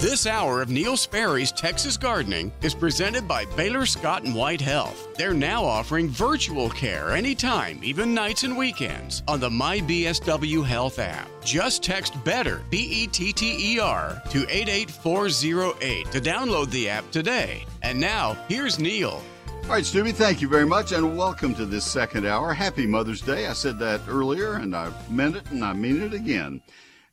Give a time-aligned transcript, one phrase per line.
[0.00, 5.08] This hour of Neil Sperry's Texas Gardening is presented by Baylor Scott and White Health.
[5.16, 11.28] They're now offering virtual care anytime, even nights and weekends, on the MyBSW Health app.
[11.44, 17.10] Just text BETTER, B E T T E R, to 88408 to download the app
[17.10, 17.66] today.
[17.82, 19.20] And now, here's Neil.
[19.64, 22.54] All right, Stubby, thank you very much, and welcome to this second hour.
[22.54, 23.48] Happy Mother's Day.
[23.48, 26.62] I said that earlier, and I meant it, and I mean it again.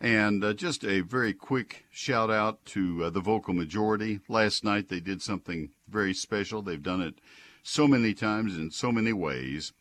[0.05, 4.19] And uh, just a very quick shout out to uh, the vocal majority.
[4.29, 6.61] Last night they did something very special.
[6.61, 7.15] They've done it
[7.63, 9.73] so many times in so many ways.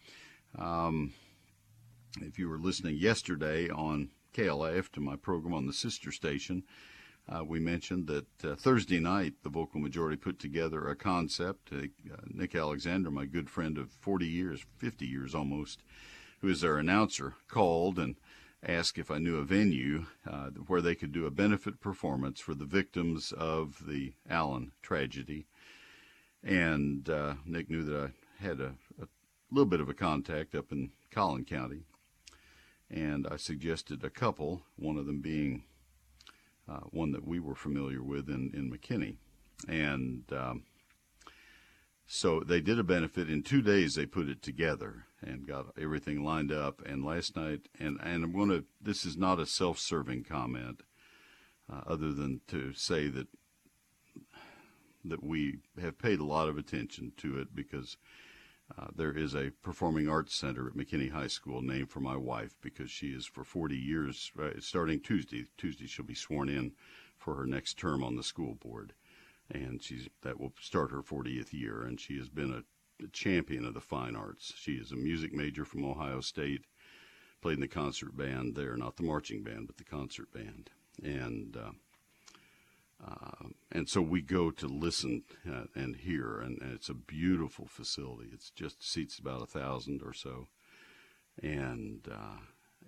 [0.59, 1.13] Um,
[2.23, 6.63] if you were listening yesterday on KLAF to my program on the sister station,
[7.29, 11.71] uh, we mentioned that uh, Thursday night the vocal majority put together a concept.
[11.71, 11.89] Uh,
[12.29, 15.83] Nick Alexander, my good friend of 40 years, 50 years almost,
[16.41, 18.17] who is our announcer, called and
[18.67, 22.55] asked if I knew a venue uh, where they could do a benefit performance for
[22.55, 25.47] the victims of the Allen tragedy.
[26.43, 29.07] And uh, Nick knew that I had a, a,
[29.51, 31.83] little bit of a contact up in Collin County.
[32.91, 35.65] And I suggested a couple, one of them being
[36.69, 39.17] uh, one that we were familiar with in, in McKinney.
[39.69, 40.65] And um,
[42.07, 43.31] so they did a benefit.
[43.31, 46.83] In two days, they put it together and got everything lined up.
[46.85, 50.83] And last night, and, and I'm going to, this is not a self serving comment,
[51.73, 53.29] uh, other than to say that
[55.05, 57.99] that we have paid a lot of attention to it because
[58.79, 62.57] uh, there is a performing arts center at McKinney High School named for my wife
[62.63, 65.45] because she is for 40 years, uh, starting Tuesday.
[65.59, 66.73] Tuesday she'll be sworn in
[67.19, 68.95] for her next term on the school board,
[69.51, 71.83] and she's that will start her 40th year.
[71.83, 72.65] And she has been a
[73.03, 74.53] a champion of the fine arts.
[74.57, 76.65] She is a music major from Ohio State,
[77.41, 80.71] played in the concert band there, not the marching band, but the concert band.
[81.03, 81.73] And uh,
[83.07, 87.67] uh, and so we go to listen uh, and hear, and, and, it's a beautiful
[87.67, 88.31] facility.
[88.33, 90.49] It's just seats about a thousand or so,
[91.43, 92.39] and uh,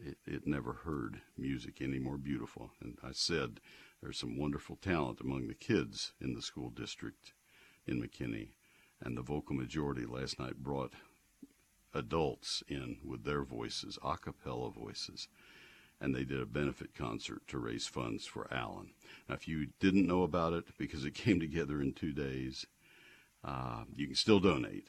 [0.03, 2.71] it, it never heard music any more beautiful.
[2.81, 3.61] And I said,
[4.03, 7.33] there's some wonderful talent among the kids in the school district
[7.87, 8.50] in McKinney,
[9.03, 10.93] and the vocal majority last night brought
[11.95, 15.29] adults in with their voices, a cappella voices,
[16.01, 18.91] and they did a benefit concert to raise funds for Allen.
[19.29, 22.67] Now, if you didn't know about it because it came together in two days,
[23.45, 24.89] uh, you can still donate.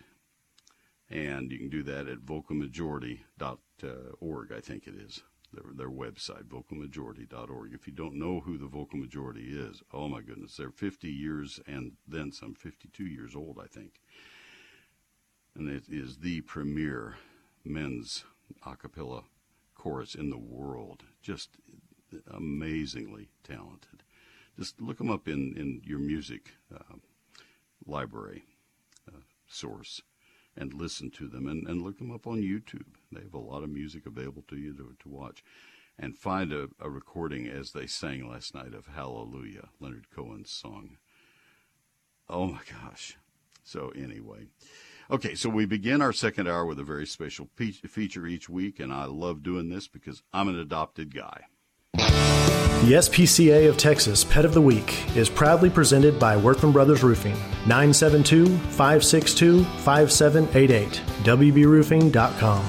[1.09, 7.73] And you can do that at vocalmajority.org, I think it is their, their website, vocalmajority.org.
[7.73, 11.59] If you don't know who the vocal majority is, oh my goodness, they're 50 years
[11.67, 14.01] and then some 52 years old, I think.
[15.55, 17.15] And it is the premier
[17.65, 18.23] men's
[18.65, 19.23] a cappella
[19.75, 21.03] chorus in the world.
[21.21, 21.57] Just
[22.31, 24.03] amazingly talented.
[24.57, 26.95] Just look them up in, in your music uh,
[27.85, 28.43] library
[29.07, 30.01] uh, source
[30.57, 32.85] and listen to them and, and look them up on YouTube.
[33.11, 35.43] They have a lot of music available to you to, to watch.
[35.99, 40.97] And find a, a recording as they sang last night of Hallelujah, Leonard Cohen's song.
[42.29, 43.17] Oh my gosh.
[43.63, 44.47] So, anyway.
[45.09, 48.79] Okay, so we begin our second hour with a very special pe- feature each week,
[48.79, 51.45] and I love doing this because I'm an adopted guy.
[52.81, 57.33] The SPCA of Texas Pet of the Week is proudly presented by Wortham Brothers Roofing,
[57.65, 62.63] 972 562 5788, WBRoofing.com.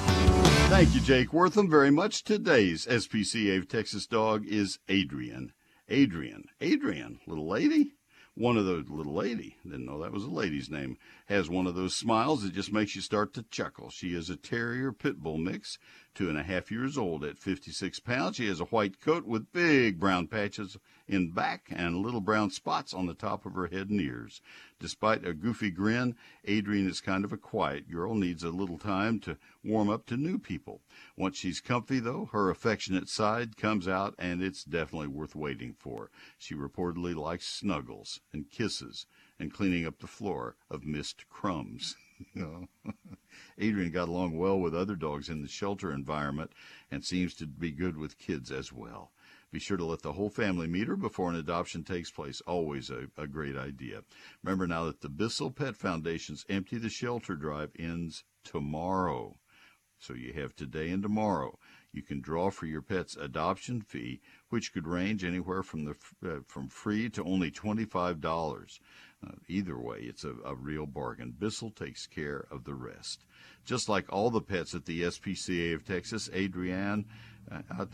[0.67, 2.23] Thank you, Jake Wortham, very much.
[2.23, 5.53] Today's SPCA of Texas dog is Adrian.
[5.87, 6.45] Adrian.
[6.59, 7.93] Adrian, little lady?
[8.33, 10.97] One of those little lady, didn't know that was a lady's name,
[11.27, 13.89] has one of those smiles that just makes you start to chuckle.
[13.89, 15.77] She is a terrier pit bull mix
[16.19, 18.35] two and a half years old at 56 pounds.
[18.35, 20.75] She has a white coat with big brown patches
[21.07, 24.41] in back and little brown spots on the top of her head and ears.
[24.81, 29.21] Despite a goofy grin, Adrian is kind of a quiet girl, needs a little time
[29.21, 30.81] to warm up to new people.
[31.15, 36.11] Once she's comfy, though, her affectionate side comes out, and it's definitely worth waiting for.
[36.37, 39.05] She reportedly likes snuggles and kisses
[39.39, 41.95] and cleaning up the floor of missed crumbs.
[43.57, 46.51] Adrian got along well with other dogs in the shelter environment
[46.91, 49.11] and seems to be good with kids as well.
[49.51, 52.39] Be sure to let the whole family meet her before an adoption takes place.
[52.41, 54.01] Always a, a great idea.
[54.43, 59.37] Remember now that the Bissell Pet Foundation's Empty the Shelter Drive ends tomorrow.
[59.97, 61.57] So you have today and tomorrow.
[61.91, 66.39] You can draw for your pet's adoption fee, which could range anywhere from the uh,
[66.47, 68.79] from free to only $25.
[69.21, 71.33] Uh, either way, it's a, a real bargain.
[71.37, 73.25] Bissell takes care of the rest.
[73.65, 77.05] Just like all the pets at the SPCA of Texas, Adrienne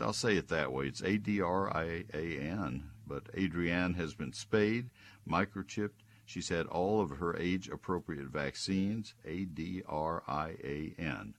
[0.00, 0.86] I'll say it that way.
[0.86, 2.90] It's A D R I A N.
[3.06, 4.90] But Adrienne has been spayed,
[5.28, 6.02] microchipped.
[6.24, 11.34] She's had all of her age appropriate vaccines, A D R I A N.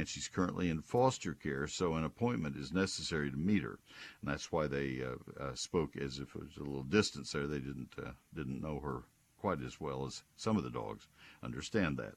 [0.00, 3.78] And she's currently in foster care, so an appointment is necessary to meet her.
[4.22, 7.46] And that's why they uh, uh, spoke as if it was a little distance there.
[7.46, 9.02] They didn't uh, didn't know her
[9.36, 11.06] quite as well as some of the dogs.
[11.42, 12.14] Understand that.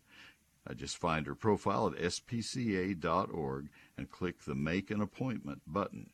[0.65, 6.12] I just find her profile at spca.org and click the Make an Appointment button.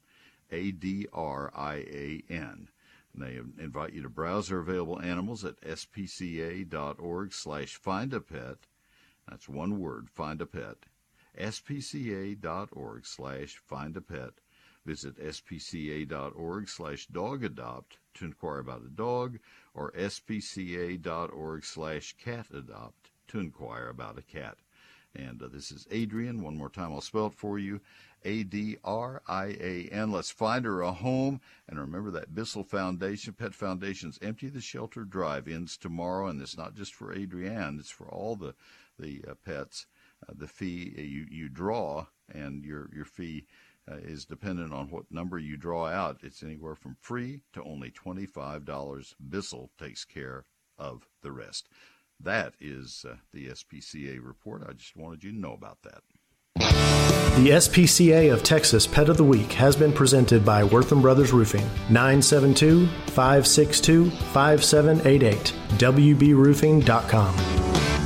[0.49, 2.69] A D R I A N.
[3.13, 8.57] And They invite you to browse their available animals at spca.org slash find a pet.
[9.29, 10.87] That's one word, find a pet.
[11.39, 14.33] spca.org slash find a pet.
[14.85, 19.39] Visit spca.org slash dog adopt to inquire about a dog
[19.73, 24.57] or spca.org slash cat adopt to inquire about a cat.
[25.15, 26.43] And uh, this is Adrian.
[26.43, 27.81] One more time, I'll spell it for you
[28.23, 30.11] A D R I A N.
[30.11, 31.41] Let's find her a home.
[31.67, 36.27] And remember that Bissell Foundation, Pet Foundation's Empty the Shelter Drive ends tomorrow.
[36.27, 38.53] And it's not just for Adrienne, it's for all the,
[38.99, 39.87] the uh, pets.
[40.27, 43.45] Uh, the fee uh, you, you draw, and your, your fee
[43.89, 46.19] uh, is dependent on what number you draw out.
[46.23, 49.13] It's anywhere from free to only $25.
[49.29, 50.45] Bissell takes care
[50.77, 51.69] of the rest.
[52.19, 54.63] That is uh, the SPCA report.
[54.67, 56.01] I just wanted you to know about that.
[57.39, 61.65] The SPCA of Texas Pet of the Week has been presented by Wortham Brothers Roofing,
[61.89, 67.98] 972 562 5788, WBRoofing.com.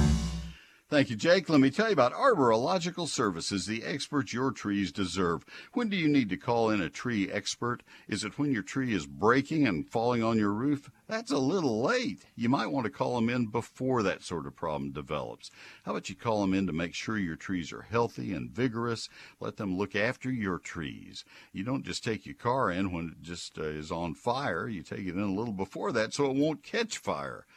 [0.94, 1.50] Thank you, Jake.
[1.50, 5.44] Let me tell you about Arborological Services, the experts your trees deserve.
[5.74, 7.81] When do you need to call in a tree expert?
[8.07, 10.92] Is it when your tree is breaking and falling on your roof?
[11.07, 12.28] That's a little late.
[12.36, 15.50] You might want to call them in before that sort of problem develops.
[15.84, 19.10] How about you call them in to make sure your trees are healthy and vigorous?
[19.40, 21.25] Let them look after your trees.
[21.54, 24.68] You don't just take your car in when it just uh, is on fire.
[24.68, 27.48] You take it in a little before that so it won't catch fire,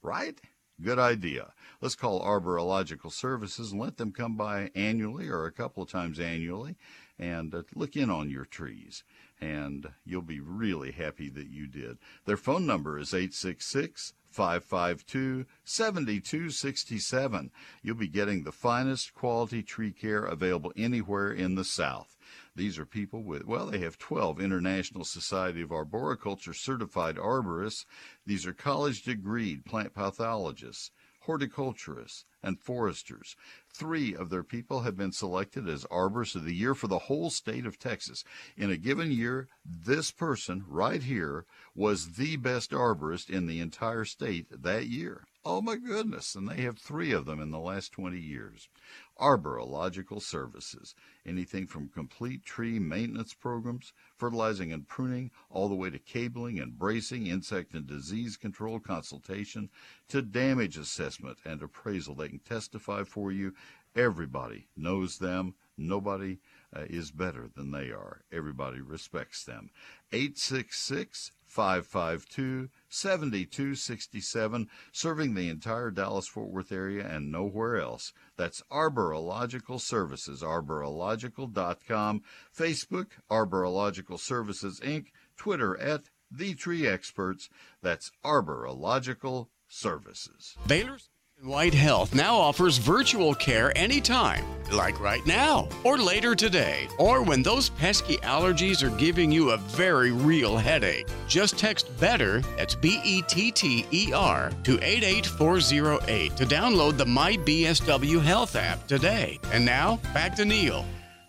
[0.00, 0.40] right?
[0.82, 1.52] Good idea.
[1.80, 6.20] Let's call Arborological Services and let them come by annually or a couple of times
[6.20, 6.76] annually
[7.18, 9.02] and uh, look in on your trees.
[9.40, 11.96] And you'll be really happy that you did.
[12.26, 17.50] Their phone number is 866 552 7267.
[17.82, 22.15] You'll be getting the finest quality tree care available anywhere in the South.
[22.56, 27.84] These are people with, well, they have 12 International Society of Arboriculture certified arborists.
[28.24, 30.90] These are college degreed plant pathologists,
[31.26, 33.36] horticulturists, and foresters.
[33.74, 37.28] Three of their people have been selected as Arborists of the Year for the whole
[37.28, 38.24] state of Texas.
[38.56, 41.44] In a given year, this person right here
[41.74, 45.24] was the best arborist in the entire state that year.
[45.44, 48.68] Oh my goodness, and they have three of them in the last 20 years.
[49.18, 55.98] Arborological services, anything from complete tree maintenance programs, fertilizing and pruning, all the way to
[55.98, 59.70] cabling and bracing, insect and disease control consultation,
[60.08, 62.14] to damage assessment and appraisal.
[62.14, 63.54] They can testify for you.
[63.94, 65.54] Everybody knows them.
[65.78, 66.38] Nobody
[66.74, 68.22] uh, is better than they are.
[68.30, 69.70] Everybody respects them.
[70.12, 78.12] 866 552 7267, serving the entire Dallas Fort Worth area and nowhere else.
[78.36, 82.22] That's Arborological Services, arborological.com,
[82.54, 85.06] Facebook, Arborological Services Inc.,
[85.38, 87.48] Twitter at The Tree Experts.
[87.80, 90.56] That's Arborological Services.
[90.66, 91.08] Baylor's
[91.42, 97.42] White Health now offers virtual care anytime, like right now, or later today, or when
[97.42, 101.06] those pesky allergies are giving you a very real headache.
[101.28, 107.04] Just text BETTER, that's B E T T E R, to 88408 to download the
[107.04, 109.38] MyBSW Health app today.
[109.52, 110.86] And now, back to Neil.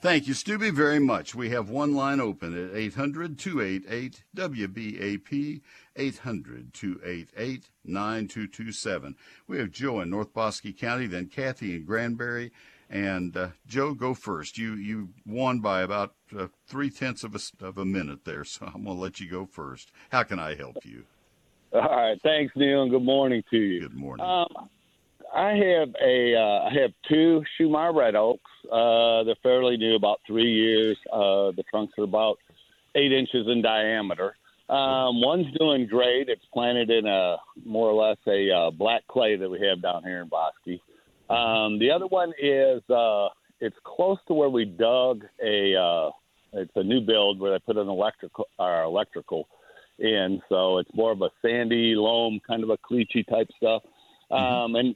[0.07, 1.35] Thank you, Stubby, very much.
[1.35, 5.61] We have one line open at 800 288 WBAP.
[5.97, 9.15] 800 288 9227.
[9.47, 12.53] We have Joe in North Bosque County, then Kathy in Granbury.
[12.89, 14.57] And uh, Joe, go first.
[14.57, 18.65] You you won by about uh, three tenths of a, of a minute there, so
[18.65, 19.91] I'm going to let you go first.
[20.09, 21.03] How can I help you?
[21.73, 23.81] All right, thanks, Neil, and good morning to you.
[23.81, 24.25] Good morning.
[24.25, 24.69] Um,
[25.38, 28.50] I have a uh, I have two Shumard red oaks.
[28.72, 30.98] Uh, they're fairly new, about three years.
[31.13, 32.39] Uh, the trunks are about
[32.96, 34.36] eight inches in diameter.
[34.67, 36.27] Um, one's doing great.
[36.27, 40.03] It's planted in a more or less a uh, black clay that we have down
[40.03, 40.82] here in Bosque.
[41.29, 43.27] Um, the other one is uh,
[43.60, 46.10] it's close to where we dug a uh,
[46.53, 49.48] it's a new build where they put an electrical or electrical
[50.00, 53.84] in, so it's more of a sandy loam kind of a caliche type stuff.
[54.32, 54.36] Mm-hmm.
[54.44, 54.96] Um, and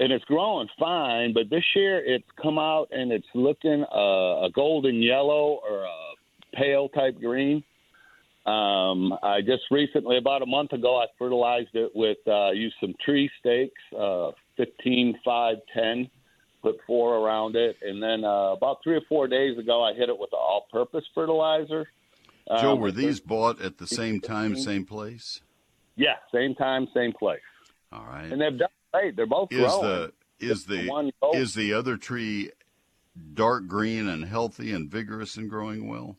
[0.00, 4.50] and it's growing fine, but this year it's come out and it's looking uh, a
[4.54, 7.62] golden yellow or a pale type green.
[8.46, 12.94] Um, I just recently, about a month ago, I fertilized it with uh, used some
[13.04, 16.10] tree stakes, uh, 15, 5, 10,
[16.62, 20.08] put four around it, and then uh, about three or four days ago, I hit
[20.08, 21.86] it with an all-purpose fertilizer.
[22.60, 25.42] Joe, Um, were these the- bought at the same time, same place?
[25.96, 27.40] Yeah, same time, same place,
[27.92, 28.32] All right.
[28.32, 29.16] and they've done great.
[29.16, 29.82] They're both Is growing.
[29.82, 30.12] the
[30.46, 32.50] is The the one is the other tree
[33.34, 36.16] dark green and healthy and vigorous and growing well?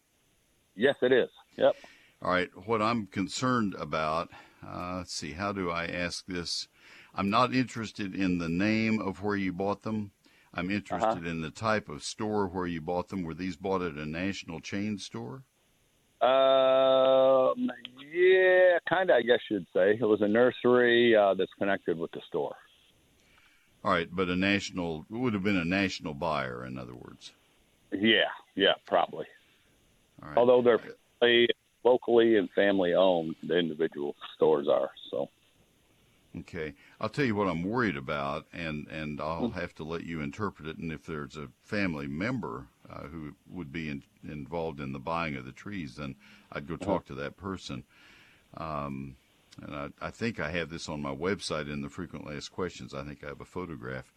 [0.76, 1.30] yes, it is.
[1.58, 1.76] Yep.
[2.22, 2.50] All right.
[2.66, 4.30] What I'm concerned about,
[4.66, 6.68] uh, let's see, how do I ask this?
[7.16, 10.12] I'm not interested in the name of where you bought them.
[10.54, 13.24] I'm interested in the type of store where you bought them.
[13.24, 15.44] Were these bought at a national chain store?
[16.22, 17.72] Um,
[18.14, 19.16] yeah, kind of.
[19.16, 22.56] I guess you'd say it was a nursery uh, that's connected with the store.
[23.84, 27.32] All right, but a national it would have been a national buyer, in other words.
[27.92, 29.26] Yeah, yeah, probably.
[30.22, 30.38] Right.
[30.38, 31.50] Although they're
[31.84, 34.92] locally and family owned, the individual stores are.
[35.10, 35.30] So,
[36.40, 40.22] Okay, I'll tell you what I'm worried about, and and I'll have to let you
[40.22, 40.78] interpret it.
[40.78, 45.36] And if there's a family member uh, who would be in, involved in the buying
[45.36, 46.16] of the trees, then
[46.52, 47.84] I'd go talk to that person.
[48.58, 49.16] Um,
[49.62, 52.94] and I, I think I have this on my website in the frequently asked questions.
[52.94, 54.12] I think I have a photograph.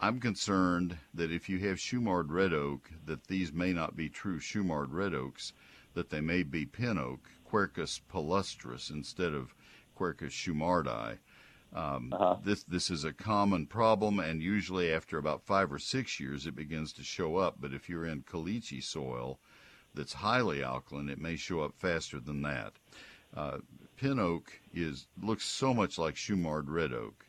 [0.00, 4.38] I'm concerned that if you have Shumard red oak, that these may not be true
[4.38, 5.52] Shumard red oaks,
[5.94, 9.54] that they may be pin oak, Quercus palustris, instead of
[9.98, 11.18] Quercus shumardi.
[11.72, 12.36] Um, Uh-huh.
[12.42, 16.54] This this is a common problem, and usually after about five or six years, it
[16.56, 17.56] begins to show up.
[17.60, 19.38] But if you're in caliche soil
[19.94, 22.72] that's highly alkaline, it may show up faster than that.
[23.36, 23.58] Uh,
[23.96, 27.26] pin oak is looks so much like Shumard red oak,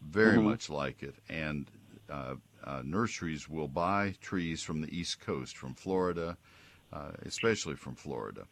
[0.00, 1.70] very much like it, and
[2.10, 6.36] uh, uh, nurseries will buy trees from the East Coast, from Florida,
[6.92, 8.46] uh, especially from Florida,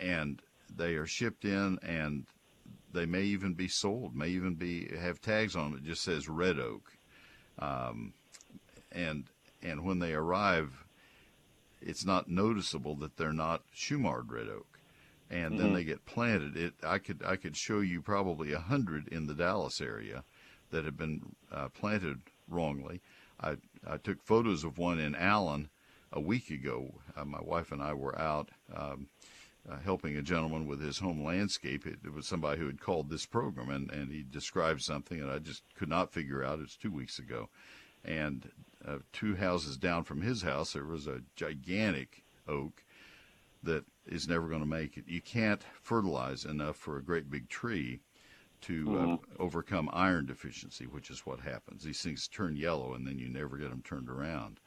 [0.00, 0.42] and
[0.76, 2.26] they are shipped in, and
[2.96, 6.28] they may even be sold, may even be have tags on them that just says
[6.28, 6.96] red oak,
[7.58, 8.14] um,
[8.90, 9.24] and
[9.62, 10.84] and when they arrive,
[11.80, 14.80] it's not noticeable that they're not Shumard red oak,
[15.30, 16.56] and then they get planted.
[16.56, 20.24] It I could I could show you probably a hundred in the Dallas area
[20.70, 23.02] that have been uh, planted wrongly.
[23.40, 25.68] I I took photos of one in Allen
[26.12, 26.94] a week ago.
[27.14, 28.48] Uh, my wife and I were out.
[28.74, 29.08] Um,
[29.68, 31.86] uh, helping a gentleman with his home landscape.
[31.86, 35.30] It, it was somebody who had called this program, and, and he described something, and
[35.30, 36.60] I just could not figure out.
[36.60, 37.48] It's two weeks ago,
[38.04, 38.50] and
[38.86, 42.84] uh, two houses down from his house, there was a gigantic oak
[43.62, 45.04] that is never going to make it.
[45.08, 48.00] You can't fertilize enough for a great big tree
[48.62, 51.82] to uh, overcome iron deficiency, which is what happens.
[51.82, 54.60] These things turn yellow, and then you never get them turned around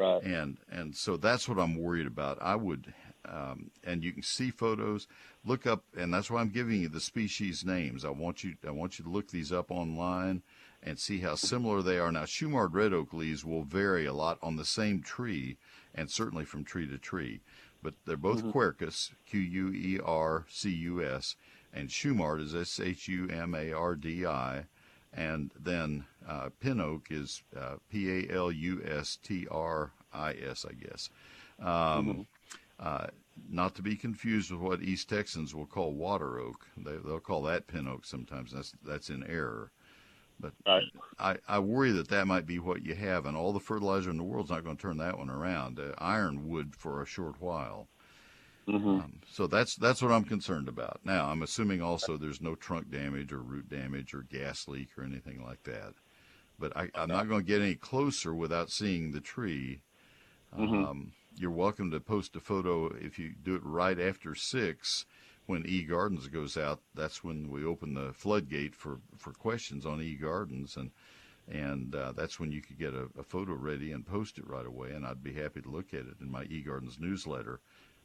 [0.00, 0.22] right.
[0.22, 2.38] and and so that's what I'm worried about.
[2.40, 2.92] I would,
[3.26, 5.06] um, and you can see photos.
[5.44, 8.04] Look up, and that's why I'm giving you the species names.
[8.04, 10.42] I want you I want you to look these up online
[10.82, 12.10] and see how similar they are.
[12.10, 15.56] Now, Shumard red oak leaves will vary a lot on the same tree,
[15.94, 17.40] and certainly from tree to tree.
[17.82, 21.36] But they're both Quercus, Q U E R C U S,
[21.72, 24.66] and Shumard is S H U M A R D I
[25.12, 30.34] and then uh, pin oak is uh, P A L U S T R I
[30.34, 31.10] S, I guess.
[31.60, 32.26] Um,
[32.80, 33.06] uh,
[33.48, 36.66] not to be confused with what East Texans will call water oak.
[36.76, 38.52] They, they'll call that pin oak sometimes.
[38.52, 39.70] That's that's in error.
[40.40, 40.84] But Right.
[41.18, 44.16] I, I worry that that might be what you have, and all the fertilizer in
[44.16, 45.78] the world's not going to turn that one around.
[45.78, 47.88] Uh, iron would for a short while.
[49.00, 51.00] Um, so that's that's what I'm concerned about.
[51.04, 55.04] Now I'm assuming also there's no trunk damage or root damage or gas leak or
[55.04, 55.94] anything like that.
[56.58, 59.82] But I, I'm not going to get any closer without seeing the tree.
[60.52, 65.06] Um, you're welcome to post a photo if you do it right after six
[65.46, 66.80] when E Gardens goes out.
[66.94, 70.90] That's when we open the floodgate for, for questions on E Gardens and
[71.50, 74.66] and uh, that's when you could get a, a photo ready and post it right
[74.66, 74.90] away.
[74.90, 77.60] And I'd be happy to look at it in my E Gardens newsletter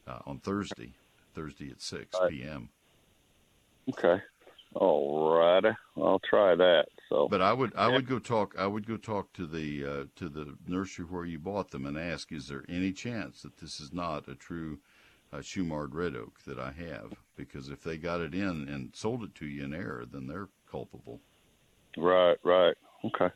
[0.08, 0.94] uh, on Thursday,
[1.34, 2.70] Thursday at six p.m.
[3.90, 4.22] Okay.
[4.74, 5.74] all right.
[5.98, 6.86] I'll try that.
[7.16, 10.04] So, But I would I would go talk I would go talk to the uh,
[10.16, 13.80] to the nursery where you bought them and ask is there any chance that this
[13.80, 14.80] is not a true
[15.32, 19.22] uh, Shumard red oak that I have because if they got it in and sold
[19.22, 21.22] it to you in error then they're culpable.
[21.96, 22.76] right, right.
[23.02, 23.30] Okay.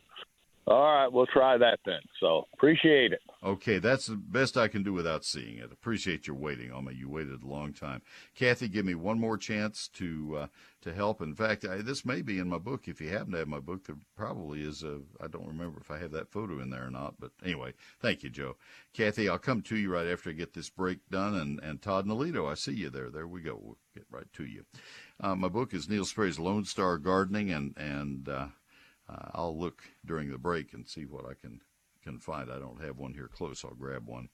[0.71, 1.99] All right, we'll try that then.
[2.21, 3.21] So appreciate it.
[3.43, 5.73] Okay, that's the best I can do without seeing it.
[5.73, 6.95] Appreciate your waiting me.
[6.95, 8.03] You waited a long time.
[8.37, 10.47] Kathy, give me one more chance to uh,
[10.83, 11.23] to help.
[11.23, 12.87] In fact, I, this may be in my book.
[12.87, 15.01] If you happen to have my book, there probably is a.
[15.21, 17.15] I don't remember if I have that photo in there or not.
[17.19, 18.57] But anyway, thank you, Joe.
[18.95, 21.35] Kathy, I'll come to you right after I get this break done.
[21.35, 23.11] And and Todd Nolito, I see you there.
[23.11, 23.59] There we go.
[23.61, 24.65] We'll get right to you.
[25.19, 28.47] Uh, my book is Neil Sperry's Lone Star Gardening, and and uh,
[29.11, 31.61] uh, I'll look during the break and see what I can
[32.03, 32.51] can find.
[32.51, 33.65] I don't have one here close.
[33.65, 34.29] I'll grab one.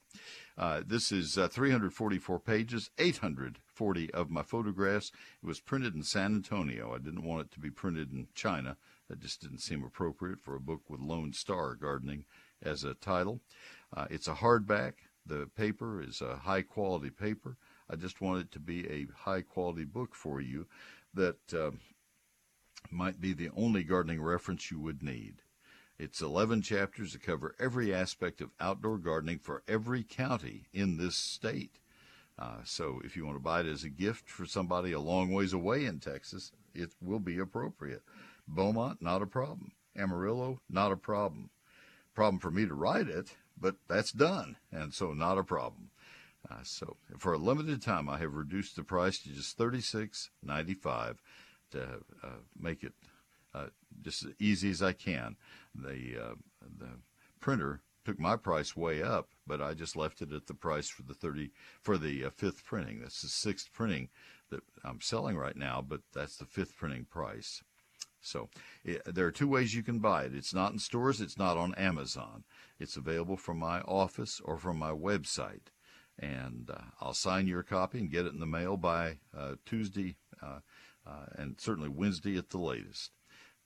[0.56, 5.10] Uh, this is uh, 344 pages, 840 of my photographs.
[5.42, 6.94] It was printed in San Antonio.
[6.94, 8.76] I didn't want it to be printed in China.
[9.08, 12.24] That just didn't seem appropriate for a book with Lone Star Gardening
[12.62, 13.40] as a title.
[13.94, 14.92] Uh, it's a hardback.
[15.26, 17.56] The paper is a high quality paper.
[17.90, 20.66] I just want it to be a high quality book for you
[21.14, 21.70] that uh,
[22.92, 25.42] might be the only gardening reference you would need.
[25.98, 31.16] It's 11 chapters that cover every aspect of outdoor gardening for every county in this
[31.16, 31.80] state.
[32.38, 35.32] Uh, so if you want to buy it as a gift for somebody a long
[35.32, 38.02] ways away in Texas, it will be appropriate.
[38.46, 39.72] Beaumont, not a problem.
[39.96, 41.48] Amarillo, not a problem.
[42.14, 45.90] Problem for me to write it, but that's done, and so not a problem.
[46.48, 51.16] Uh, so for a limited time, I have reduced the price to just $36.95
[51.70, 51.82] to
[52.22, 52.92] uh, make it
[53.54, 53.66] uh,
[54.02, 55.36] just as easy as I can.
[55.74, 56.34] The uh,
[56.78, 56.90] the
[57.40, 61.02] printer took my price way up, but I just left it at the price for
[61.02, 61.50] the thirty
[61.82, 63.00] for the uh, fifth printing.
[63.00, 64.08] That's the sixth printing
[64.50, 67.62] that I'm selling right now, but that's the fifth printing price.
[68.20, 68.48] So
[68.84, 70.34] it, there are two ways you can buy it.
[70.34, 71.20] It's not in stores.
[71.20, 72.44] It's not on Amazon.
[72.78, 75.68] It's available from my office or from my website.
[76.18, 80.16] And uh, I'll sign your copy and get it in the mail by uh, Tuesday
[81.06, 83.12] uh, and certainly Wednesday at the latest.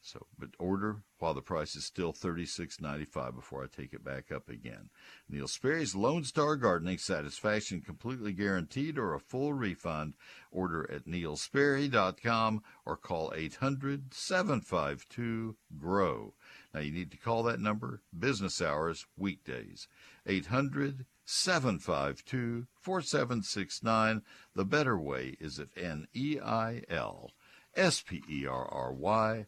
[0.02, 4.48] So, but order while the price is still $36.95 before I take it back up
[4.48, 4.88] again.
[5.28, 10.14] Neil Sperry's Lone Star Gardening Satisfaction completely guaranteed or a full refund.
[10.50, 16.32] Order at neilsperry.com or call 800 752 GROW.
[16.72, 19.86] Now you need to call that number business hours weekdays.
[20.26, 24.22] 800 752 4769.
[24.54, 27.30] The better way is at N E I L
[27.76, 29.46] S P E R R Y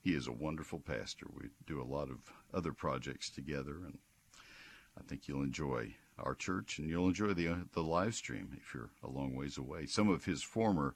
[0.00, 1.26] He is a wonderful pastor.
[1.32, 2.18] We do a lot of
[2.54, 3.98] other projects together, and
[4.98, 8.74] I think you'll enjoy our church and you'll enjoy the uh, the live stream if
[8.74, 9.86] you're a long ways away.
[9.86, 10.94] Some of his former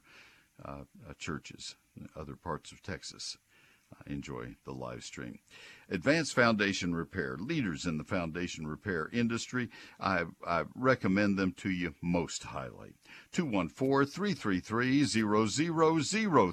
[0.63, 3.37] uh, uh churches, in other parts of Texas,
[4.07, 5.39] enjoy the live stream.
[5.89, 9.69] Advanced Foundation Repair, leaders in the foundation repair industry.
[9.99, 12.93] I, I recommend them to you most highly.
[13.31, 15.05] 214 333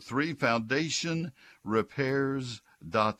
[0.00, 1.32] 0003 Foundation
[1.64, 2.60] Repairs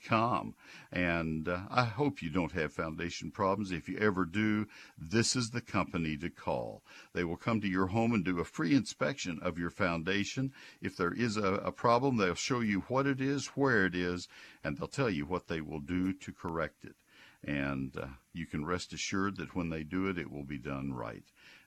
[0.07, 0.55] com.
[0.93, 3.71] And uh, I hope you don't have foundation problems.
[3.71, 4.67] If you ever do,
[4.99, 6.83] this is the company to call.
[7.13, 10.53] They will come to your home and do a free inspection of your foundation.
[10.81, 14.29] If there is a, a problem, they'll show you what it is, where it is,
[14.65, 16.97] and they'll tell you what they will do to correct it.
[17.43, 20.93] And uh, you can rest assured that when they do it, it will be done
[20.93, 21.25] right.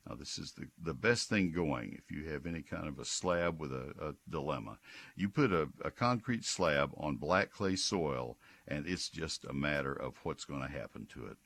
[0.08, 3.06] Now, this is the, the best thing going if you have any kind of a
[3.06, 4.78] slab with a, a dilemma.
[5.16, 8.38] You put a, a concrete slab on black clay soil,
[8.68, 11.38] and it's just a matter of what's going to happen to it.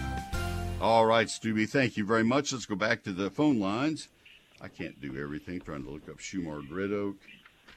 [0.81, 2.51] All right, Stubby, thank you very much.
[2.51, 4.09] Let's go back to the phone lines.
[4.61, 7.17] I can't do everything, trying to look up Shumard Red Oak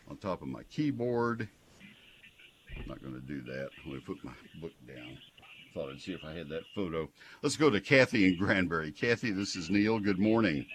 [0.09, 1.49] on top of my keyboard.
[2.77, 3.69] I'm not going to do that.
[3.85, 5.19] Going to put my book down.
[5.75, 7.09] Thought I'd see if I had that photo.
[7.43, 8.93] Let's go to Kathy in Granbury.
[8.93, 10.01] Kathy, this is Neil.
[10.01, 10.67] Good morning.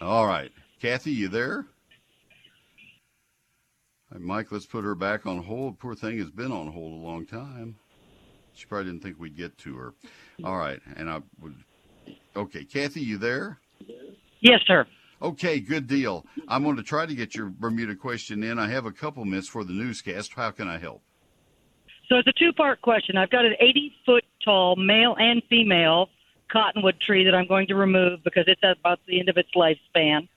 [0.00, 0.52] All right.
[0.80, 1.66] Kathy, you there?
[4.16, 5.78] Mike, let's put her back on hold.
[5.78, 7.76] Poor thing has been on hold a long time.
[8.54, 9.94] She probably didn't think we'd get to her.
[10.44, 10.80] All right.
[10.96, 11.54] And I would.
[12.36, 12.64] Okay.
[12.64, 13.58] Kathy, you there?
[14.40, 14.86] Yes, sir.
[15.20, 16.24] Okay, good deal.
[16.46, 18.58] I'm going to try to get your Bermuda question in.
[18.58, 20.34] I have a couple minutes for the newscast.
[20.34, 21.02] How can I help?
[22.08, 23.16] So it's a two part question.
[23.16, 26.08] I've got an 80 foot tall male and female
[26.50, 29.50] cottonwood tree that I'm going to remove because it's at about the end of its
[29.54, 30.28] lifespan.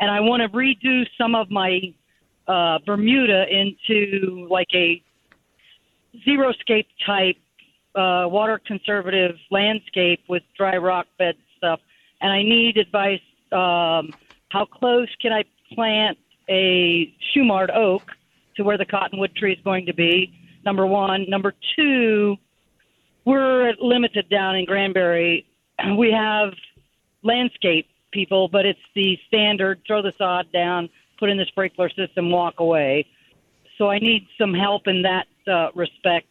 [0.00, 1.80] And I want to redo some of my
[2.48, 5.02] uh, Bermuda into like a
[6.26, 7.36] xeriscape type
[7.94, 11.80] uh, water conservative landscape with dry rock bed stuff.
[12.20, 13.20] And I need advice
[13.52, 14.12] um,
[14.50, 18.10] how close can I plant a Shumard oak
[18.56, 20.32] to where the cottonwood tree is going to be?
[20.64, 21.24] Number one.
[21.28, 22.36] Number two,
[23.24, 25.46] we're limited down in Granbury.
[25.96, 26.52] We have
[27.22, 32.30] landscape people, but it's the standard throw the sod down, put in the sprinkler system,
[32.30, 33.06] walk away.
[33.78, 36.26] So I need some help in that uh, respect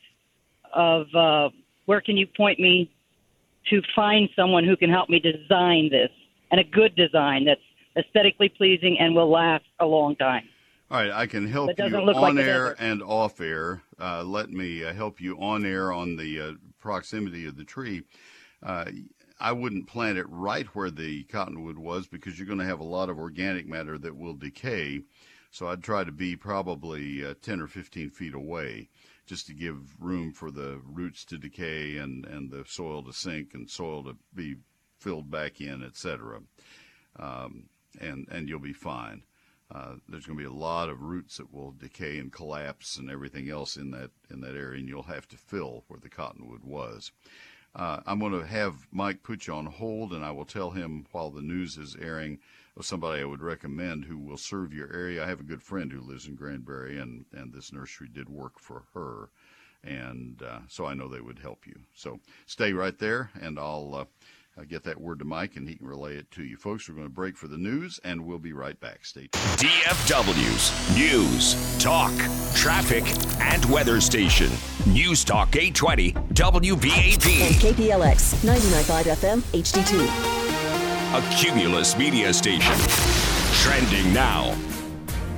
[0.73, 1.49] of uh,
[1.85, 2.91] where can you point me
[3.69, 6.09] to find someone who can help me design this
[6.51, 7.61] and a good design that's
[7.97, 10.43] aesthetically pleasing and will last a long time.
[10.91, 13.83] All right, I can help you on like air and off air.
[13.99, 18.03] Uh, let me uh, help you on air on the uh, proximity of the tree.
[18.63, 18.85] Uh,
[19.39, 22.83] I wouldn't plant it right where the cottonwood was because you're going to have a
[22.85, 25.01] lot of organic matter that will decay.
[25.51, 28.89] So I'd try to be probably uh, 10 or 15 feet away
[29.29, 33.53] just to give room for the roots to decay and, and the soil to sink
[33.53, 34.55] and soil to be
[34.97, 36.39] filled back in, etc.
[37.17, 37.69] Um,
[38.01, 39.21] and and you'll be fine.
[39.71, 43.11] Uh, there's going to be a lot of roots that will decay and collapse and
[43.11, 46.63] everything else in that in that area, and you'll have to fill where the cottonwood
[46.63, 47.11] was.
[47.75, 51.05] Uh, I'm going to have Mike put you on hold, and I will tell him
[51.11, 52.39] while the news is airing
[52.75, 55.23] of somebody I would recommend who will serve your area.
[55.23, 58.59] I have a good friend who lives in Granbury, and and this nursery did work
[58.59, 59.29] for her,
[59.83, 61.79] and uh, so I know they would help you.
[61.93, 64.05] So stay right there, and I'll uh,
[64.59, 66.57] uh, get that word to Mike and he can relay it to you.
[66.57, 69.05] Folks, we're going to break for the news and we'll be right back.
[69.05, 69.45] Stay tuned.
[69.57, 72.13] DFW's News, Talk,
[72.55, 73.03] Traffic,
[73.41, 74.51] and Weather Station.
[74.85, 77.41] News Talk 820 WBAP.
[77.41, 80.07] And KPLX 99.5 FM HD2.
[81.11, 82.75] A Cumulus media station.
[83.61, 84.55] Trending now.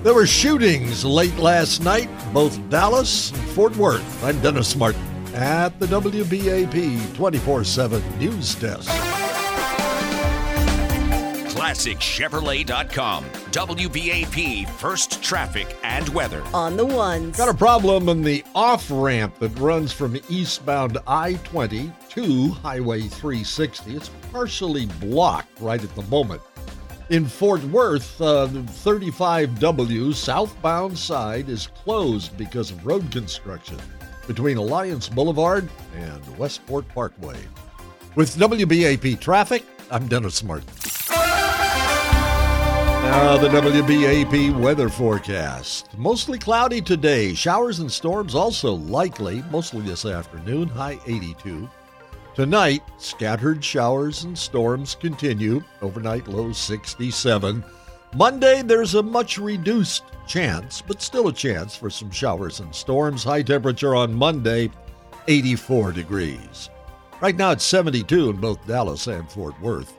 [0.03, 4.23] There were shootings late last night, both Dallas and Fort Worth.
[4.23, 8.89] I'm Dennis Martin at the WBAP 24 7 News Desk.
[11.51, 13.23] ClassicChevrolet.com.
[13.51, 16.43] WBAP First Traffic and Weather.
[16.53, 17.37] On the ones.
[17.37, 23.01] Got a problem in the off ramp that runs from eastbound I 20 to Highway
[23.01, 23.95] 360.
[23.95, 26.41] It's partially blocked right at the moment.
[27.09, 33.77] In Fort Worth, uh, the 35W southbound side is closed because of road construction
[34.27, 37.37] between Alliance Boulevard and Westport Parkway.
[38.15, 40.67] With WBAP Traffic, I'm Dennis Martin.
[43.03, 45.97] Now, the WBAP weather forecast.
[45.97, 47.33] Mostly cloudy today.
[47.33, 51.69] Showers and storms also likely, mostly this afternoon, high 82.
[52.35, 57.63] Tonight, scattered showers and storms continue, overnight low 67.
[58.13, 63.23] Monday, there's a much reduced chance, but still a chance for some showers and storms.
[63.23, 64.69] High temperature on Monday,
[65.29, 66.69] 84 degrees.
[67.21, 69.95] Right now it's 72 in both Dallas and Fort Worth.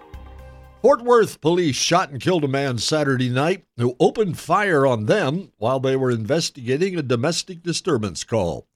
[0.82, 5.50] Fort Worth police shot and killed a man Saturday night who opened fire on them
[5.56, 8.66] while they were investigating a domestic disturbance call.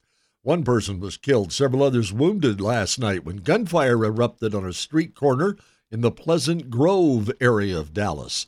[0.41, 5.13] One person was killed, several others wounded last night when gunfire erupted on a street
[5.13, 5.57] corner
[5.91, 8.47] in the Pleasant Grove area of Dallas.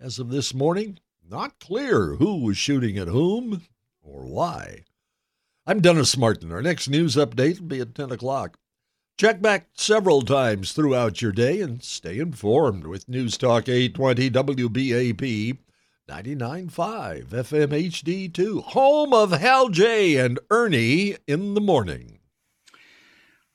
[0.00, 3.62] As of this morning, not clear who was shooting at whom
[4.00, 4.84] or why.
[5.66, 6.52] I'm Dennis Martin.
[6.52, 8.60] Our next news update will be at 10 o'clock.
[9.18, 15.58] Check back several times throughout your day and stay informed with News Talk 820 WBAP
[16.08, 22.17] 99.5 FM HD2, home of Hal Jay and Ernie in the morning.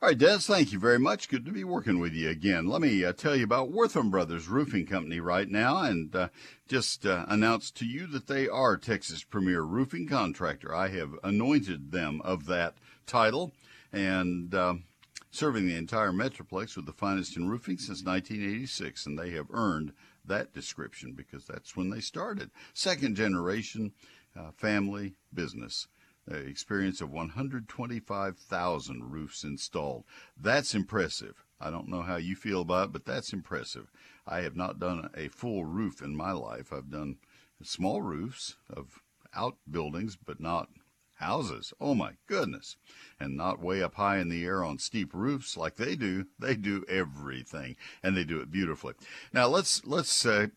[0.03, 1.29] All right, Des, thank you very much.
[1.29, 2.67] Good to be working with you again.
[2.67, 6.27] Let me uh, tell you about Wortham Brothers Roofing Company right now and uh,
[6.67, 10.75] just uh, announce to you that they are Texas' premier roofing contractor.
[10.75, 12.75] I have anointed them of that
[13.07, 13.53] title
[13.93, 14.83] and um,
[15.31, 19.93] serving the entire Metroplex with the finest in roofing since 1986, and they have earned
[20.25, 22.51] that description because that's when they started.
[22.73, 23.93] Second generation
[24.37, 25.87] uh, family business.
[26.29, 30.05] Experience of 125,000 roofs installed.
[30.39, 31.43] That's impressive.
[31.59, 33.91] I don't know how you feel about it, but that's impressive.
[34.25, 36.71] I have not done a full roof in my life.
[36.71, 37.17] I've done
[37.61, 39.01] small roofs of
[39.33, 40.69] outbuildings, but not
[41.15, 41.73] houses.
[41.79, 42.77] Oh my goodness.
[43.19, 46.25] And not way up high in the air on steep roofs like they do.
[46.39, 48.93] They do everything and they do it beautifully.
[49.31, 50.47] Now let's, let's, uh,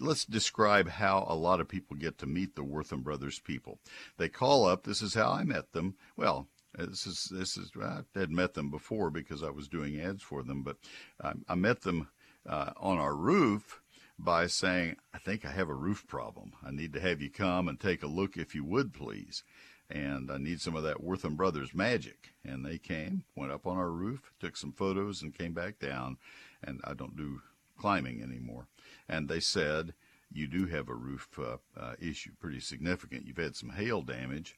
[0.00, 3.78] let's describe how a lot of people get to meet the Wortham Brothers people.
[4.16, 4.84] They call up.
[4.84, 5.94] This is how I met them.
[6.16, 10.22] Well, this is this is I had met them before because I was doing ads
[10.22, 10.76] for them, but
[11.22, 12.08] I, I met them
[12.48, 13.80] uh, on our roof
[14.18, 16.52] by saying, "I think I have a roof problem.
[16.64, 19.42] I need to have you come and take a look, if you would, please."
[19.90, 22.32] and I need some of that Wortham Brothers magic.
[22.44, 26.16] And they came, went up on our roof, took some photos, and came back down.
[26.62, 27.42] And I don't do
[27.76, 28.68] climbing anymore.
[29.10, 29.92] And they said,
[30.30, 33.26] You do have a roof uh, uh, issue, pretty significant.
[33.26, 34.56] You've had some hail damage,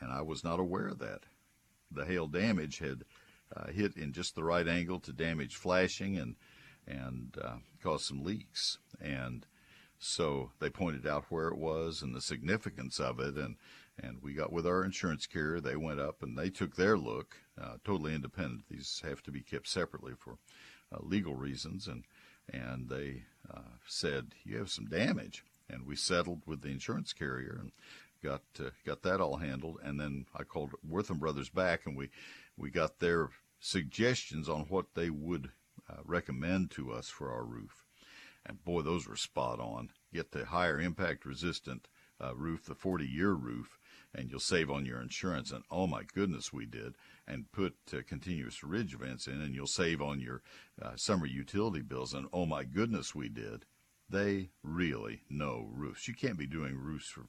[0.00, 1.20] and I was not aware of that.
[1.92, 3.04] The hail damage had
[3.54, 6.34] uh, hit in just the right angle to damage flashing and
[6.86, 8.78] and uh, cause some leaks.
[9.00, 9.46] And
[9.98, 13.54] so they pointed out where it was and the significance of it, and
[13.96, 15.60] and we got with our insurance carrier.
[15.60, 18.64] They went up and they took their look, uh, totally independent.
[18.68, 20.38] These have to be kept separately for
[20.92, 22.02] uh, legal reasons, and
[22.52, 27.58] and they uh, said you have some damage, and we settled with the insurance carrier
[27.60, 27.72] and
[28.22, 29.78] got uh, got that all handled.
[29.82, 32.10] And then I called Wortham Brothers back, and we
[32.56, 33.30] we got their
[33.60, 35.50] suggestions on what they would
[35.88, 37.84] uh, recommend to us for our roof.
[38.46, 39.90] And boy, those were spot on.
[40.12, 41.88] Get the higher impact resistant
[42.20, 43.78] uh, roof, the 40 year roof,
[44.14, 45.50] and you'll save on your insurance.
[45.50, 46.94] And oh my goodness, we did.
[47.26, 50.42] And put uh, continuous ridge vents in, and you'll save on your
[50.80, 52.14] uh, summer utility bills.
[52.14, 53.64] And oh my goodness, we did.
[54.08, 56.06] They really know roofs.
[56.06, 57.26] You can't be doing roofs for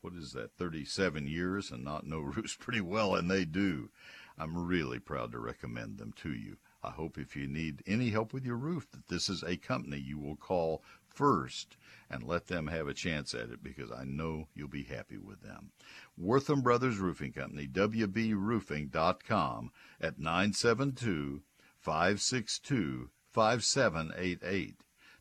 [0.00, 3.90] what is that, 37 years and not know roofs pretty well, and they do.
[4.38, 6.58] I'm really proud to recommend them to you.
[6.82, 9.98] I hope if you need any help with your roof that this is a company
[9.98, 10.82] you will call
[11.16, 11.76] first
[12.08, 15.42] and let them have a chance at it because I know you'll be happy with
[15.42, 15.72] them.
[16.16, 21.42] Wortham Brothers Roofing Company, WBRoofing.com at 972
[21.80, 24.76] 562 5788.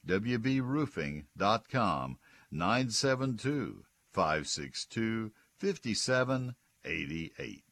[0.07, 2.19] WBRoofing.com
[2.51, 7.64] 972 562 5788.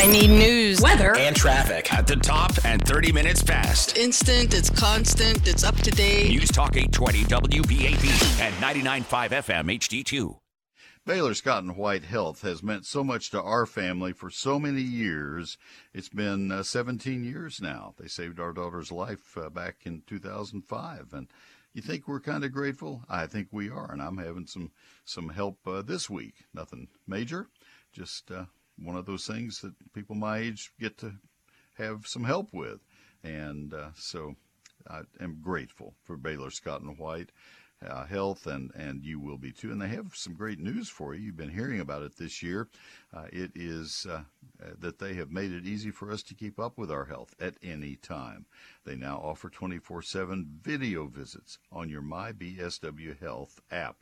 [0.00, 3.98] I need news, weather, and traffic at the top and 30 minutes past.
[3.98, 6.28] instant, it's constant, it's up to date.
[6.28, 10.38] News Talk 820 WBAP and 99.5 FM HD2.
[11.04, 14.82] Baylor Scott and White Health has meant so much to our family for so many
[14.82, 15.58] years.
[15.92, 17.94] It's been uh, 17 years now.
[17.98, 21.26] They saved our daughter's life uh, back in 2005, and
[21.74, 23.02] you think we're kind of grateful?
[23.08, 24.70] I think we are, and I'm having some
[25.04, 26.44] some help uh, this week.
[26.54, 27.48] Nothing major,
[27.92, 28.44] just uh,
[28.82, 31.12] one of those things that people my age get to
[31.74, 32.80] have some help with,
[33.22, 34.34] and uh, so
[34.88, 37.30] I am grateful for Baylor Scott and White
[37.86, 39.70] uh, health, and, and you will be too.
[39.70, 41.26] And they have some great news for you.
[41.26, 42.68] You've been hearing about it this year.
[43.14, 44.22] Uh, it is uh,
[44.78, 47.54] that they have made it easy for us to keep up with our health at
[47.62, 48.46] any time.
[48.84, 53.96] They now offer 24 7 video visits on your MyBSW Health app.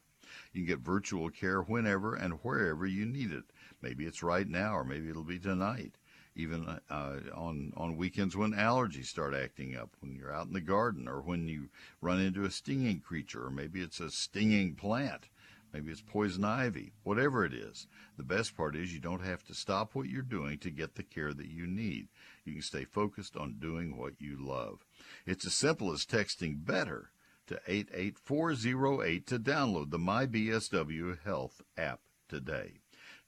[0.52, 3.44] You can get virtual care whenever and wherever you need it.
[3.82, 5.96] Maybe it's right now, or maybe it'll be tonight
[6.36, 10.60] even uh, on on weekends when allergies start acting up, when you're out in the
[10.60, 11.68] garden, or when you
[12.00, 15.28] run into a stinging creature, or maybe it's a stinging plant,
[15.72, 17.86] maybe it's poison ivy, whatever it is.
[18.18, 21.02] The best part is you don't have to stop what you're doing to get the
[21.02, 22.08] care that you need.
[22.44, 24.84] You can stay focused on doing what you love.
[25.26, 27.10] It's as simple as texting better
[27.46, 32.80] to 88408 to download the MyBSW Health app today.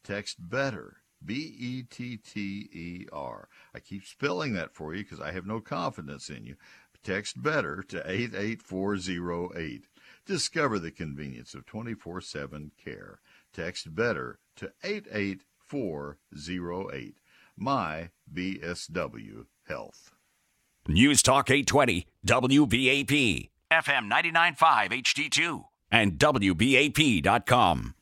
[0.04, 3.48] Text BETTER, B E T T E R.
[3.74, 6.56] I keep spelling that for you because I have no confidence in you.
[7.02, 9.84] Text BETTER to 88408.
[10.26, 13.20] Discover the convenience of 24 7 care.
[13.52, 17.14] Text BETTER to 88408.
[17.56, 20.12] My BSW Health.
[20.86, 27.94] News Talk 820, WBAP, FM 99.5 HD2, and WBAP.com.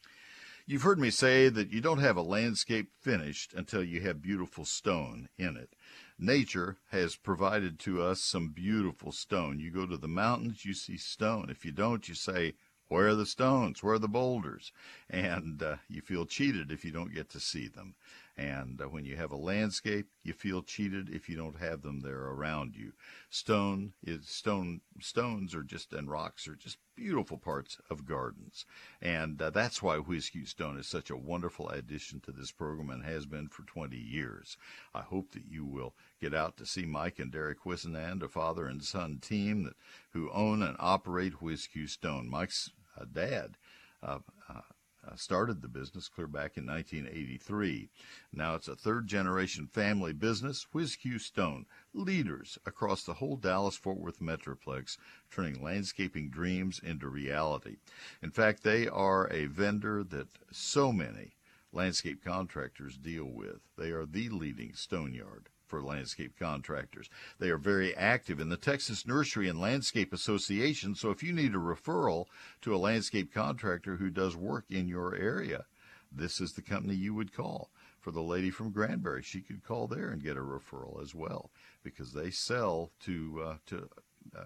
[0.65, 4.65] You've heard me say that you don't have a landscape finished until you have beautiful
[4.65, 5.71] stone in it.
[6.19, 9.59] Nature has provided to us some beautiful stone.
[9.59, 11.51] You go to the mountains, you see stone.
[11.51, 12.55] If you don't, you say,
[12.87, 13.83] Where are the stones?
[13.83, 14.71] Where are the boulders?
[15.11, 17.97] And uh, you feel cheated if you don't get to see them.
[18.39, 22.01] And uh, when you have a landscape, you feel cheated if you don't have them
[22.01, 22.93] there around you.
[23.31, 24.83] Stone is stone.
[25.01, 28.67] Stones are just and rocks are just beautiful parts of gardens,
[29.01, 33.05] and uh, that's why WhizQ Stone is such a wonderful addition to this program and
[33.05, 34.59] has been for 20 years.
[34.95, 38.67] I hope that you will get out to see Mike and Derek Whisenand, a father
[38.67, 39.77] and son team that
[40.11, 42.29] who own and operate WhizQ Stone.
[42.29, 42.71] Mike's
[43.01, 43.57] uh, dad.
[44.03, 44.19] Uh,
[44.49, 44.61] uh,
[45.07, 47.89] Uh, started the business clear back in 1983.
[48.33, 50.67] Now it's a third generation family business.
[50.75, 54.97] WhizQ Stone, leaders across the whole Dallas Fort Worth Metroplex,
[55.31, 57.77] turning landscaping dreams into reality.
[58.21, 61.37] In fact, they are a vendor that so many
[61.73, 63.61] landscape contractors deal with.
[63.77, 67.09] They are the leading stone yard for landscape contractors.
[67.39, 70.95] They are very active in the Texas Nursery and Landscape Association.
[70.95, 72.27] So if you need a referral
[72.63, 75.65] to a landscape contractor who does work in your area,
[76.11, 77.71] this is the company you would call.
[78.01, 81.51] For the lady from Granbury, she could call there and get a referral as well
[81.83, 83.89] because they sell to uh, to
[84.37, 84.45] uh,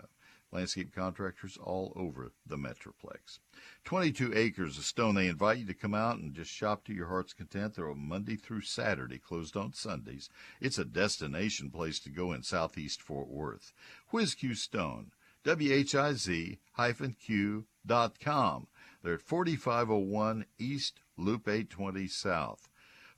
[0.52, 3.38] landscape contractors all over the Metroplex.
[3.84, 5.14] 22 acres of stone.
[5.14, 7.74] They invite you to come out and just shop to your heart's content.
[7.74, 10.28] They're open Monday through Saturday, closed on Sundays.
[10.60, 13.72] It's a destination place to go in southeast Fort Worth.
[14.12, 15.12] WhizQ Stone,
[15.44, 18.66] W-H-I-Z hyphen Q dot com.
[19.02, 22.68] They're at 4501 East Loop 820 South.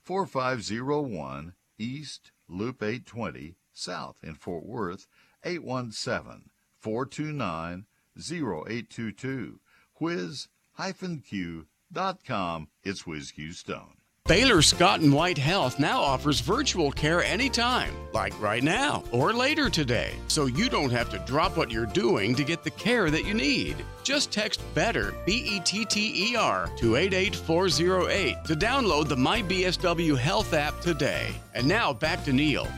[0.03, 5.07] 4501 East Loop 820 South in Fort Worth,
[5.43, 6.51] 817
[6.83, 7.85] 429
[8.19, 9.59] 0822.
[9.99, 10.47] Whiz-Q.com.
[12.83, 13.93] It's WhizQ Stone.
[14.25, 19.69] Baylor Scott and White Health now offers virtual care anytime, like right now or later
[19.69, 23.25] today, so you don't have to drop what you're doing to get the care that
[23.25, 23.75] you need.
[24.03, 30.17] Just text BETTER, B E T T E R, to 88408 to download the MyBSW
[30.17, 31.33] Health app today.
[31.53, 32.69] And now back to Neil.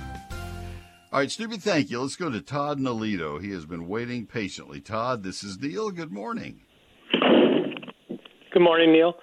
[1.12, 2.02] All right, Snoopy, thank you.
[2.02, 3.41] Let's go to Todd Nolito.
[3.41, 4.82] He has been waiting patiently.
[4.82, 5.91] Todd, this is Neil.
[5.91, 6.62] Good morning.
[8.52, 9.13] Good morning, Neil.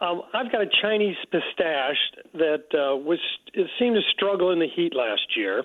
[0.00, 1.96] Um, I've got a Chinese pistache
[2.34, 3.18] that uh, was
[3.54, 5.64] it seemed to struggle in the heat last year.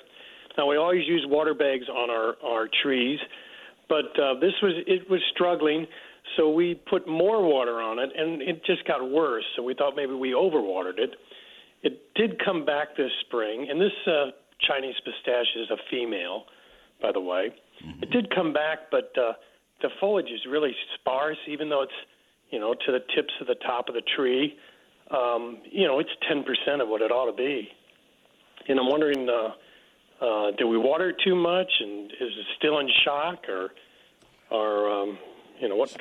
[0.57, 3.19] Now we always use water bags on our our trees,
[3.89, 5.88] but uh, this was it was struggling,
[6.38, 9.43] so we put more water on it, and it just got worse.
[9.55, 11.15] So we thought maybe we overwatered it.
[11.81, 16.45] It did come back this spring, and this uh, Chinese pistache is a female,
[17.01, 17.53] by the way.
[17.85, 18.03] Mm-hmm.
[18.03, 19.33] It did come back, but uh,
[19.81, 21.93] the foliage is really sparse, even though it's
[22.53, 24.55] you know, to the tips of the top of the tree,
[25.09, 27.67] um, you know, it's 10% of what it ought to be.
[28.69, 32.77] And I'm wondering, uh, uh, did we water it too much, and is it still
[32.77, 33.71] in shock, or,
[34.51, 35.17] or um,
[35.59, 35.99] you know, what?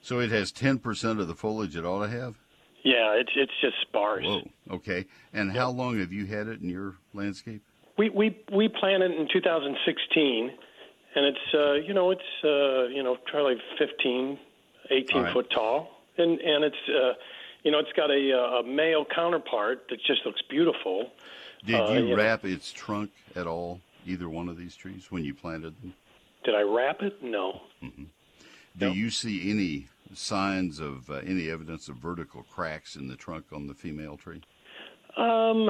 [0.00, 2.38] So it has 10% of the foliage it ought to have.
[2.82, 4.24] Yeah, it's it's just sparse.
[4.24, 4.48] Whoa.
[4.70, 5.06] Okay.
[5.32, 7.62] And how long have you had it in your landscape?
[7.96, 10.50] We we we planted in 2016,
[11.14, 14.38] and it's uh, you know it's uh, you know probably 15
[14.90, 15.32] 18 right.
[15.32, 17.12] foot tall, and and it's uh,
[17.62, 21.10] you know it's got a, uh, a male counterpart that just looks beautiful.
[21.64, 22.50] Did uh, you, you wrap know.
[22.50, 23.80] its trunk at all?
[24.04, 25.94] Either one of these trees when you planted them?
[26.44, 27.22] Did I wrap it?
[27.22, 27.60] No.
[27.80, 28.04] Mm-hmm.
[28.76, 33.46] Do you see any signs of uh, any evidence of vertical cracks in the trunk
[33.52, 34.42] on the female tree?
[35.16, 35.68] Um,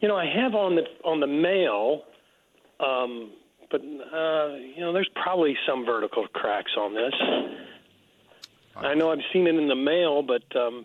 [0.00, 2.02] you know, I have on the on the male,
[2.80, 3.32] um,
[3.70, 7.14] but uh, you know, there's probably some vertical cracks on this.
[8.76, 10.84] I know I've seen it in the male, but um,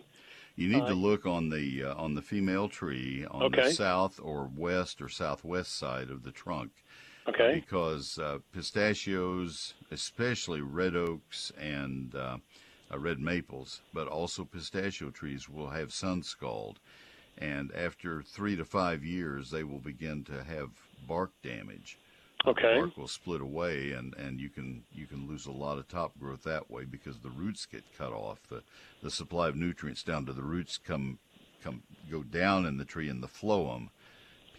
[0.56, 3.64] you need uh, to look on the uh, on the female tree on okay.
[3.64, 6.70] the south or west or southwest side of the trunk.
[7.30, 7.54] Okay.
[7.54, 12.38] because uh, pistachios, especially red oaks and uh,
[12.92, 16.80] uh, red maples, but also pistachio trees, will have sun scald,
[17.38, 20.70] and after three to five years, they will begin to have
[21.06, 21.98] bark damage.
[22.46, 22.74] Okay.
[22.74, 25.88] The bark will split away, and, and you can you can lose a lot of
[25.88, 28.42] top growth that way because the roots get cut off.
[28.48, 28.62] The
[29.02, 31.18] the supply of nutrients down to the roots come
[31.62, 33.90] come go down in the tree in the phloem,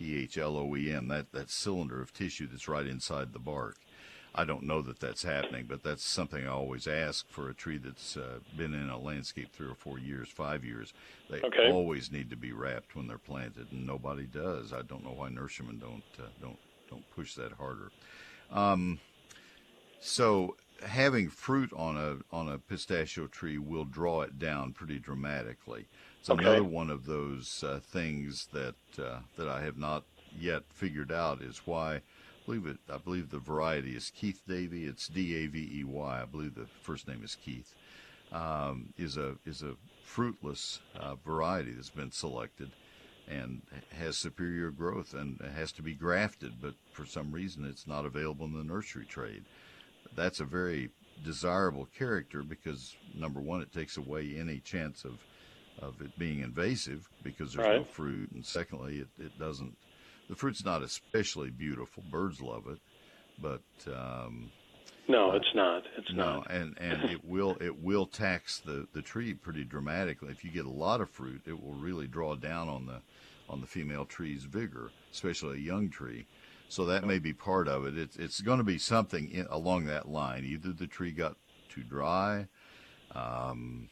[0.01, 1.07] P H L O E M.
[1.09, 3.77] That that cylinder of tissue that's right inside the bark.
[4.33, 7.77] I don't know that that's happening, but that's something I always ask for a tree
[7.77, 10.93] that's uh, been in a landscape three or four years, five years.
[11.29, 11.69] They Okay.
[11.69, 14.71] always need to be wrapped when they're planted, and nobody does.
[14.73, 17.91] I don't know why nurserymen don't uh, don't don't push that harder.
[18.49, 19.01] Um,
[19.99, 25.87] so having fruit on a on a pistachio tree will draw it down pretty dramatically.
[26.21, 26.43] It's Okay.
[26.43, 30.03] another one of those uh, things that uh, that I have not
[30.39, 31.95] yet figured out is why.
[31.95, 32.01] I
[32.45, 32.77] believe it.
[32.93, 34.85] I believe the variety is Keith Davey.
[34.85, 36.21] It's D A V E Y.
[36.21, 37.73] I believe the first name is Keith.
[38.31, 42.69] Um, is a is a fruitless uh, variety that's been selected
[43.27, 43.63] and
[43.97, 48.45] has superior growth and has to be grafted, but for some reason it's not available
[48.45, 49.43] in the nursery trade.
[50.15, 50.91] That's a very
[51.23, 55.19] desirable character because number one, it takes away any chance of
[55.79, 59.77] of it being invasive because there's no fruit, and secondly, it, it doesn't.
[60.29, 62.03] The fruit's not especially beautiful.
[62.09, 62.79] Birds love it,
[63.41, 63.61] but
[63.93, 64.51] um,
[65.07, 65.83] No, it's not.
[65.97, 66.51] It's not no, not.
[66.51, 70.29] and and it will it will tax the the tree pretty dramatically.
[70.31, 73.01] If you get a lot of fruit, it will really draw down on the
[73.49, 76.25] on the female tree's vigor, especially a young tree.
[76.69, 77.97] So that may be part of it.
[77.97, 80.45] It's it's going to be something in, along that line.
[80.45, 81.35] Either the tree got
[81.67, 82.47] too dry,
[83.13, 83.89] um,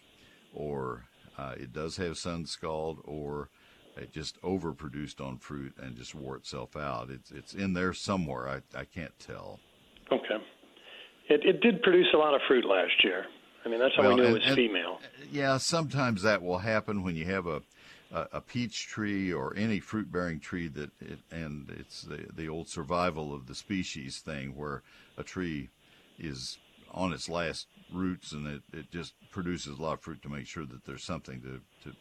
[0.54, 1.04] or
[1.40, 3.50] uh, it does have sun scald, or
[3.98, 7.10] it just overproduced on fruit and just wore itself out.
[7.10, 8.48] It's it's in there somewhere.
[8.48, 9.60] I I can't tell.
[10.12, 10.38] Okay.
[11.30, 13.26] It it did produce a lot of fruit last year.
[13.66, 15.00] I mean, that's how Well, we knew and- it was and- female.
[15.32, 17.62] Yeah, sometimes that will happen when you have a
[18.12, 22.48] a, a peach tree or any fruit bearing tree that it, and it's the the
[22.50, 24.82] old survival of the species thing where
[25.18, 25.70] a tree
[26.18, 26.58] is
[26.92, 30.46] on its last roots and it, it just produces a lot of fruit to make
[30.48, 31.96] sure that there's something to, to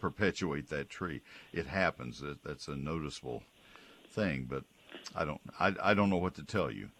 [0.00, 1.20] perpetuate that tree.
[1.52, 2.20] It happens.
[2.20, 3.42] That that's a noticeable
[4.08, 4.64] thing, but
[5.14, 6.90] I don't I, I don't know what to tell you.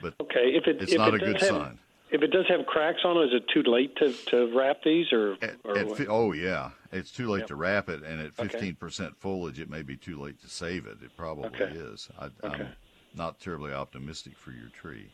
[0.00, 1.78] But Okay, if it it's if not it a good have, sign.
[2.10, 5.12] If it does have cracks on it, is it too late to, to wrap these
[5.12, 7.48] or, or At oh yeah, it's too late Yep.
[7.48, 10.86] to wrap it, and at fifteen percent foliage, it may be too late to save
[10.86, 10.98] it.
[11.02, 11.74] It probably Okay.
[11.74, 12.08] is.
[12.18, 12.32] I, Okay.
[12.44, 12.76] I'm
[13.14, 15.10] not terribly optimistic for your tree.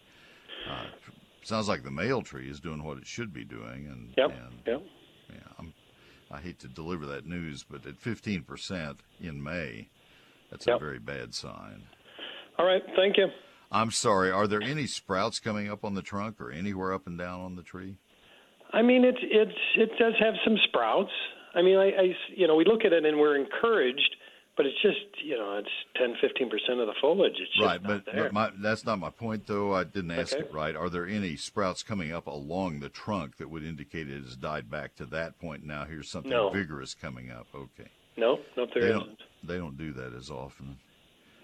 [0.69, 0.85] Uh,
[1.47, 4.31] sounds like the male tree is doing what it should be doing, and Yep.
[4.31, 4.83] and Yep.
[5.31, 5.75] yeah, I'm,
[6.31, 9.89] I hate to deliver that news, but at fifteen percent in May,
[10.51, 11.85] that's a very bad sign.
[12.59, 13.27] All right, thank you.
[13.71, 14.31] I'm sorry.
[14.31, 17.57] Are there any sprouts coming up on the trunk or anywhere up and down on
[17.57, 17.97] the tree?
[18.73, 21.11] I mean, it it it does have some sprouts.
[21.55, 24.17] I mean, I, I you know we look at it and we're encouraged,
[24.57, 27.35] but it's just you know it's 10, 15 percent of the foliage.
[27.39, 29.75] It's just right, not but, but my, that's not my point, though.
[29.75, 30.43] I didn't ask Okay.
[30.43, 30.77] it right.
[30.77, 34.71] Are there any sprouts coming up along the trunk that would indicate it has died
[34.71, 35.65] back to that point?
[35.65, 36.51] Now here's something No.
[36.51, 37.47] vigorous coming up.
[37.55, 38.99] Okay, no, no, there they isn't.
[39.01, 40.79] don't they don't do that as often.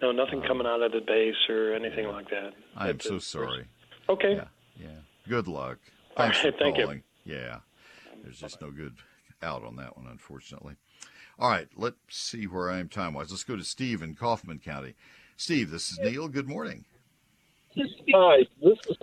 [0.00, 2.52] No, nothing uh, coming out of the base or anything like that.
[2.76, 3.66] I am so sorry.
[4.08, 4.34] Okay.
[4.34, 4.44] Yeah,
[4.78, 4.88] yeah.
[5.28, 5.78] Good luck.
[6.16, 7.02] Thanks right, for thank you.
[7.24, 7.58] Yeah,
[8.22, 8.94] there's just no good
[9.42, 10.74] out on that one, unfortunately.
[11.40, 13.30] All right, let's see where I am time wise.
[13.30, 14.94] Let's go to Steve in Kaufman County.
[15.36, 16.26] Steve, this is Neil.
[16.26, 16.84] Good morning.
[18.12, 18.96] Hi, this is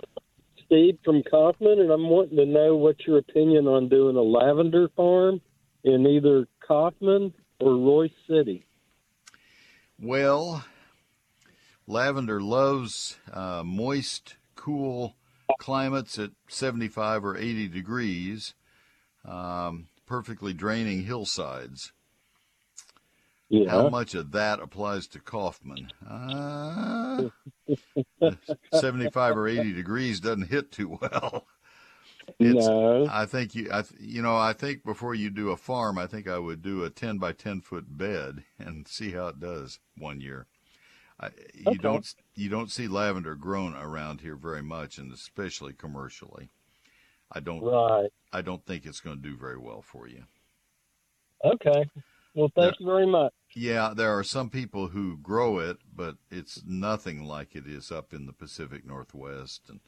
[0.66, 4.90] Steve from Kaufman, and I'm wanting to know what your opinion on doing a lavender
[4.94, 5.40] farm
[5.82, 8.66] in either Kaufman or Royse City.
[9.98, 10.62] Well,
[11.86, 15.16] lavender loves uh, moist, cool
[15.58, 18.52] climates at 75 or 80 degrees,
[19.24, 21.92] um, perfectly draining hillsides.
[23.48, 23.70] Yeah.
[23.70, 25.92] How much of that applies to Kaufman?
[26.08, 27.28] Uh,
[28.72, 31.46] 75 or 80 degrees doesn't hit too well.
[32.40, 33.06] It's, No.
[33.08, 36.26] I think you, I, you know, I think before you do a farm, I think
[36.28, 40.20] I would do a 10 by 10 foot bed and see how it does one
[40.20, 40.46] year.
[41.20, 41.78] I, you Okay.
[41.78, 46.50] don't, you don't see lavender grown around here very much, and especially commercially.
[47.32, 48.10] I don't, Right.
[48.32, 50.24] I don't think it's going to do very well for you.
[51.44, 51.84] Okay.
[52.36, 53.32] Well, thank you very much.
[53.54, 58.12] Yeah, there are some people who grow it, but it's nothing like it is up
[58.12, 59.80] in the Pacific Northwest and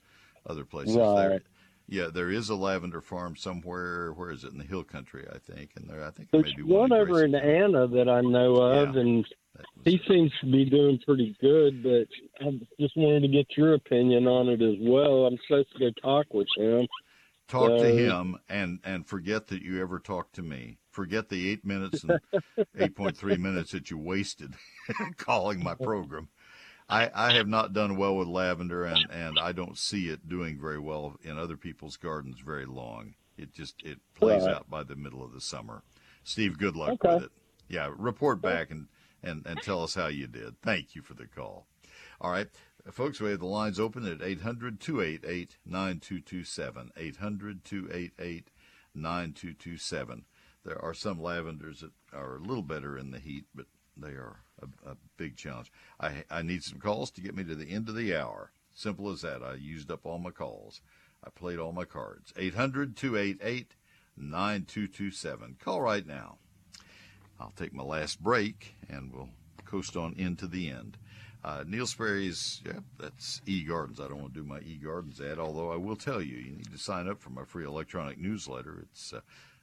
[0.47, 0.95] other places.
[0.97, 1.43] There, Right.
[1.87, 4.13] yeah, there is a lavender farm somewhere.
[4.15, 5.27] Where is it in the Hill Country?
[5.31, 7.51] I think, and there, I think there There's be one in over in Grayson.
[7.51, 9.27] Anna that I know of, and
[9.85, 11.83] he seems to be doing pretty good.
[11.83, 12.09] But
[12.41, 15.27] I just wanted to get your opinion on it as well.
[15.27, 16.89] I'm supposed to go talk with him.
[17.49, 20.79] Talk to him and and forget that you ever talked to me.
[20.99, 22.19] Forget the eight minutes and
[22.77, 24.55] eight point three minutes that you wasted
[25.17, 26.29] calling my program.
[26.89, 30.59] I, I have not done well with lavender, and, and I don't see it doing
[30.61, 33.15] very well in other people's gardens very long.
[33.37, 34.57] It just it plays Right.
[34.57, 35.85] out by the middle of the summer.
[36.25, 37.15] Steve, good luck Okay.
[37.15, 37.31] with it.
[37.69, 38.89] Yeah, report back and,
[39.23, 40.61] and, and tell us how you did.
[40.63, 41.69] Thank you for the call.
[42.21, 42.49] All right,
[42.91, 46.91] folks, we have the lines open at 800 288 9227.
[46.97, 48.51] 800 288
[48.97, 50.25] 9227.
[50.69, 53.65] There are some lavenders that are a little better in the heat, but
[53.97, 55.73] they are a, a big challenge.
[55.99, 58.53] I, I need some calls to get me to the end of the hour.
[58.75, 59.43] Simple as that.
[59.43, 60.83] I used up all my calls.
[61.25, 62.35] I played all my cards.
[62.37, 63.77] 800 288
[64.19, 65.57] 9227.
[65.59, 66.37] Call right now.
[67.41, 69.31] I'll take my last break and we'll
[69.65, 70.99] coast on into the end.
[71.43, 74.01] Uh, Neil Sperry's, yeah, that's E Gardens.
[74.01, 76.57] I don't want to do my E Gardens ad, although I will tell you, you
[76.57, 78.81] need to sign up for my free electronic newsletter.
[78.83, 79.21] It's uh,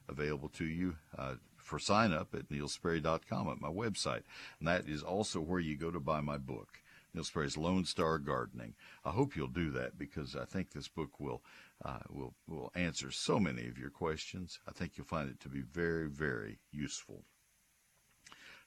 [0.08, 4.22] available to you uh, for sign up at neilsperry.com at my website.
[4.58, 6.80] And that is also where you go to buy my book,
[7.12, 8.74] Neil Sperry's Lone Star Gardening.
[9.04, 11.42] I hope you'll do that because I think this book will,
[11.84, 14.60] uh, will, will answer so many of your questions.
[14.68, 17.24] I think you'll find it to be very, very useful.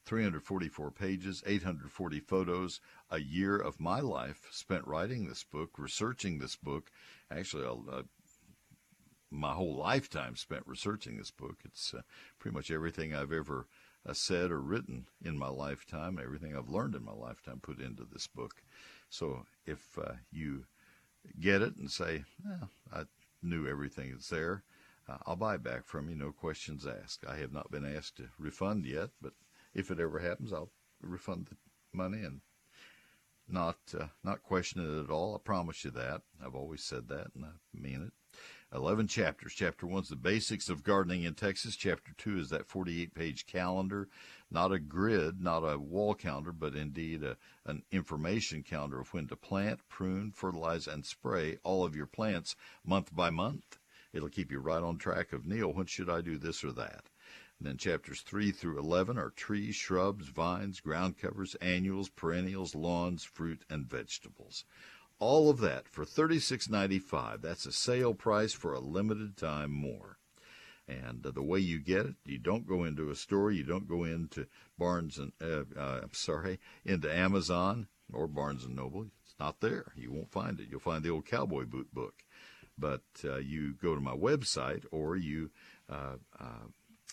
[0.05, 2.81] 344 pages, 840 photos,
[3.11, 6.89] a year of my life spent writing this book, researching this book.
[7.29, 8.01] Actually, I'll uh,
[9.31, 11.57] my whole lifetime spent researching this book.
[11.65, 12.01] It's uh,
[12.39, 13.67] pretty much everything I've ever
[14.07, 18.05] uh, said or written in my lifetime, everything I've learned in my lifetime put into
[18.11, 18.63] this book.
[19.09, 20.65] So if uh, you
[21.39, 22.23] get it and say,
[22.93, 23.03] I
[23.41, 24.63] knew everything that's there,
[25.07, 27.25] uh, I'll buy back from you, no questions asked.
[27.27, 29.33] I have not been asked to refund yet, but
[29.73, 30.71] if it ever happens, I'll
[31.01, 31.57] refund the
[31.93, 32.41] money and
[33.47, 35.35] not uh, not question it at all.
[35.35, 36.21] I promise you that.
[36.43, 38.13] I've always said that, and I mean it.
[38.71, 39.53] 11 chapters.
[39.55, 41.75] Chapter 1 is the basics of gardening in Texas.
[41.75, 44.07] Chapter 2 is that 48 page calendar,
[44.51, 49.27] not a grid, not a wall calendar, but indeed a, an information calendar of when
[49.27, 52.55] to plant, prune, fertilize, and spray all of your plants
[52.85, 53.79] month by month.
[54.13, 57.09] It'll keep you right on track of Neil, when should I do this or that?
[57.59, 63.23] And then chapters 3 through 11 are trees, shrubs, vines, ground covers, annuals, perennials, lawns,
[63.23, 64.63] fruit, and vegetables.
[65.19, 67.41] All of that for $36.95.
[67.41, 70.17] That's a sale price for a limited time more.
[70.87, 73.87] And uh, the way you get it, you don't go into a store, you don't
[73.87, 74.47] go into
[74.77, 79.07] Barnes and uh, uh, I'm sorry, into Amazon or Barnes and Noble.
[79.23, 79.91] It's not there.
[79.95, 80.67] You won't find it.
[80.71, 82.15] You'll find the old cowboy boot book.
[82.77, 85.51] But uh, you go to my website or you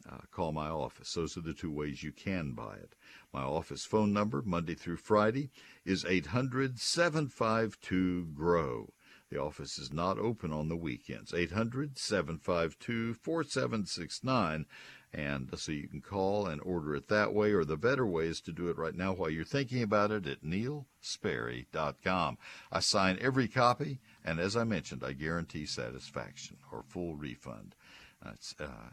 [0.05, 1.15] uh, uh, uh, call my office.
[1.15, 2.95] Those are the two ways you can buy it.
[3.33, 5.51] My office phone number, Monday through Friday,
[5.85, 8.93] is 800 752 GROW.
[9.31, 11.35] The office is not open on the weekends.
[11.35, 14.67] 800 752 4769.
[15.13, 18.41] And so you can call and order it that way, or the better way is
[18.43, 22.39] to do it right now while you're thinking about it at neilsperry.com.
[22.71, 27.75] I sign every copy, and as I mentioned, I guarantee satisfaction or full refund.
[28.23, 28.91] That's uh, uh,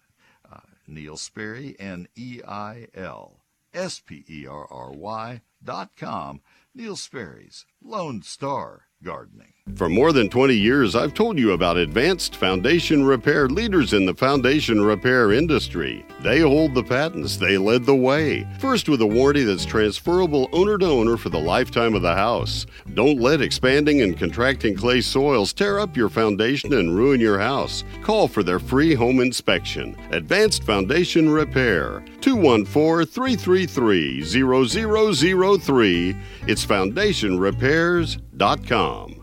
[0.88, 3.40] Neil Sperry, N E I L
[3.74, 6.42] S P E R R Y dot com.
[6.76, 9.54] Neil Sperry's Lone Star Gardening.
[9.76, 14.14] For more than 20 years, I've told you about Advanced Foundation Repair, leaders in the
[14.14, 16.06] foundation repair industry.
[16.20, 18.46] They hold the patents, they led the way.
[18.60, 22.66] First, with a warranty that's transferable owner to owner for the lifetime of the house.
[22.94, 27.86] Don't let expanding and contracting clay soils tear up your foundation and ruin your house.
[28.02, 29.98] Call for their free home inspection.
[30.12, 36.18] Advanced Foundation Repair, 214 333 0003.
[36.48, 36.66] It's
[38.38, 39.23] foundationrepairs.com.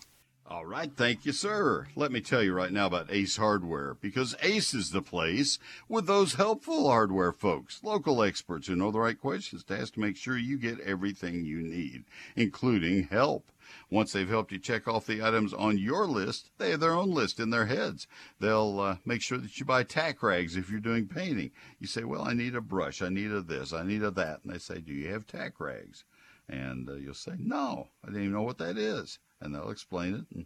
[0.81, 1.85] Right, thank you, sir.
[1.95, 6.07] Let me tell you right now about Ace Hardware because Ace is the place with
[6.07, 10.17] those helpful hardware folks, local experts who know the right questions to ask to make
[10.17, 12.05] sure you get everything you need,
[12.35, 13.51] including help.
[13.91, 17.11] Once they've helped you check off the items on your list, they have their own
[17.11, 18.07] list in their heads.
[18.39, 21.51] They'll uh, make sure that you buy tack rags if you're doing painting.
[21.79, 24.39] You say, Well, I need a brush, I need a this, I need a that.
[24.43, 26.05] And they say, Do you have tack rags?
[26.49, 29.19] And uh, you'll say, No, I didn't even know what that is.
[29.39, 30.45] And they'll explain it and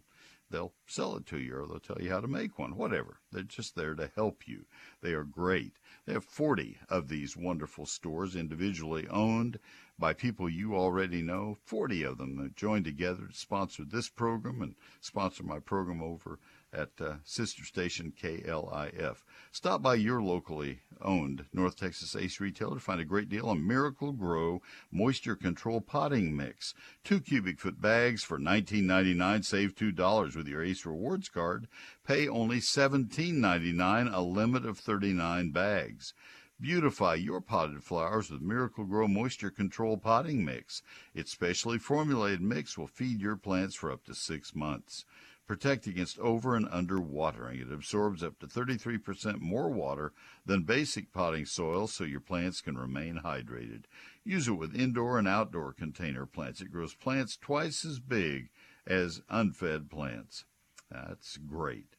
[0.50, 3.18] they'll sell it to you or they'll tell you how to make one, whatever.
[3.32, 4.66] They're just there to help you.
[5.02, 5.74] They are great.
[6.06, 9.58] They have 40 of these wonderful stores individually owned,
[9.98, 11.56] by people you already know.
[11.64, 16.38] 40 of them that joined together to sponsor this program and sponsor my program over
[16.72, 19.24] at uh, sister station KLIF.
[19.56, 23.66] Stop by your locally owned North Texas Ace retailer to find a great deal on
[23.66, 24.60] Miracle-Gro
[24.92, 26.74] moisture control potting mix.
[27.04, 29.42] Two cubic foot bags for $19.99.
[29.46, 31.68] Save $2 with your Ace Rewards card.
[32.06, 36.12] Pay only $17.99, a limit of 39 bags.
[36.60, 40.82] Beautify your potted flowers with Miracle-Gro Moisture Control Potting Mix.
[41.14, 45.06] Its specially formulated mix will feed your plants for up to six months.
[45.46, 47.60] Protect against over and under watering.
[47.60, 50.12] It absorbs up to 33% more water
[50.44, 53.84] than basic potting soil so your plants can remain hydrated.
[54.24, 56.60] Use it with indoor and outdoor container plants.
[56.60, 58.50] It grows plants twice as big
[58.86, 60.44] as unfed plants.
[60.90, 61.96] That's great.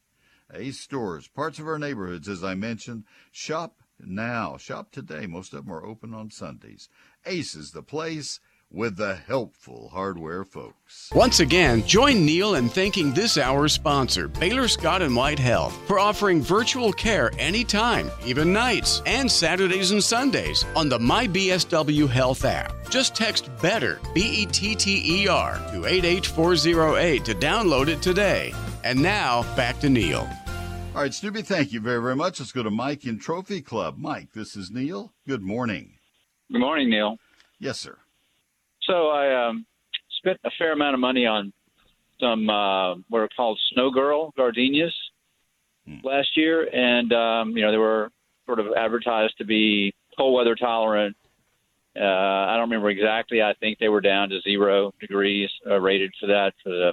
[0.54, 3.04] Ace stores, parts of our neighborhoods, as I mentioned.
[3.32, 4.58] Shop now.
[4.58, 5.26] Shop today.
[5.26, 6.90] Most of them are open on Sundays.
[7.26, 8.40] Ace is the place
[8.72, 11.10] with the helpful hardware folks.
[11.14, 16.00] Once again, join Neil in thanking this hour's sponsor, Baylor Scott and White Health, for
[16.00, 22.74] offering virtual care anytime, even nights, and Saturdays and Sundays on the MyBSW Health app.
[22.90, 28.54] Just text BETTER, B E T T E R, to 88408 to download it today.
[28.84, 30.30] And now, back to Neil.
[30.96, 32.40] All right, Snoopy, thank you very, very much.
[32.40, 33.98] Let's go to Mike in Trophy Club.
[33.98, 35.14] Mike, this is Neil.
[35.28, 35.94] Good morning.
[36.52, 37.18] Good morning, Neil.
[37.60, 37.98] Yes, sir.
[38.88, 39.66] So I um,
[40.18, 41.54] spent a fair amount of money on
[42.20, 44.94] some uh, what are called snow girl gardenias
[45.88, 46.06] Hmm.
[46.06, 48.12] last year, and um, you know they were
[48.46, 51.16] sort of advertised to be cold weather tolerant.
[51.96, 53.42] Uh, I don't remember exactly.
[53.42, 56.92] I think they were down to zero degrees uh, rated for that for the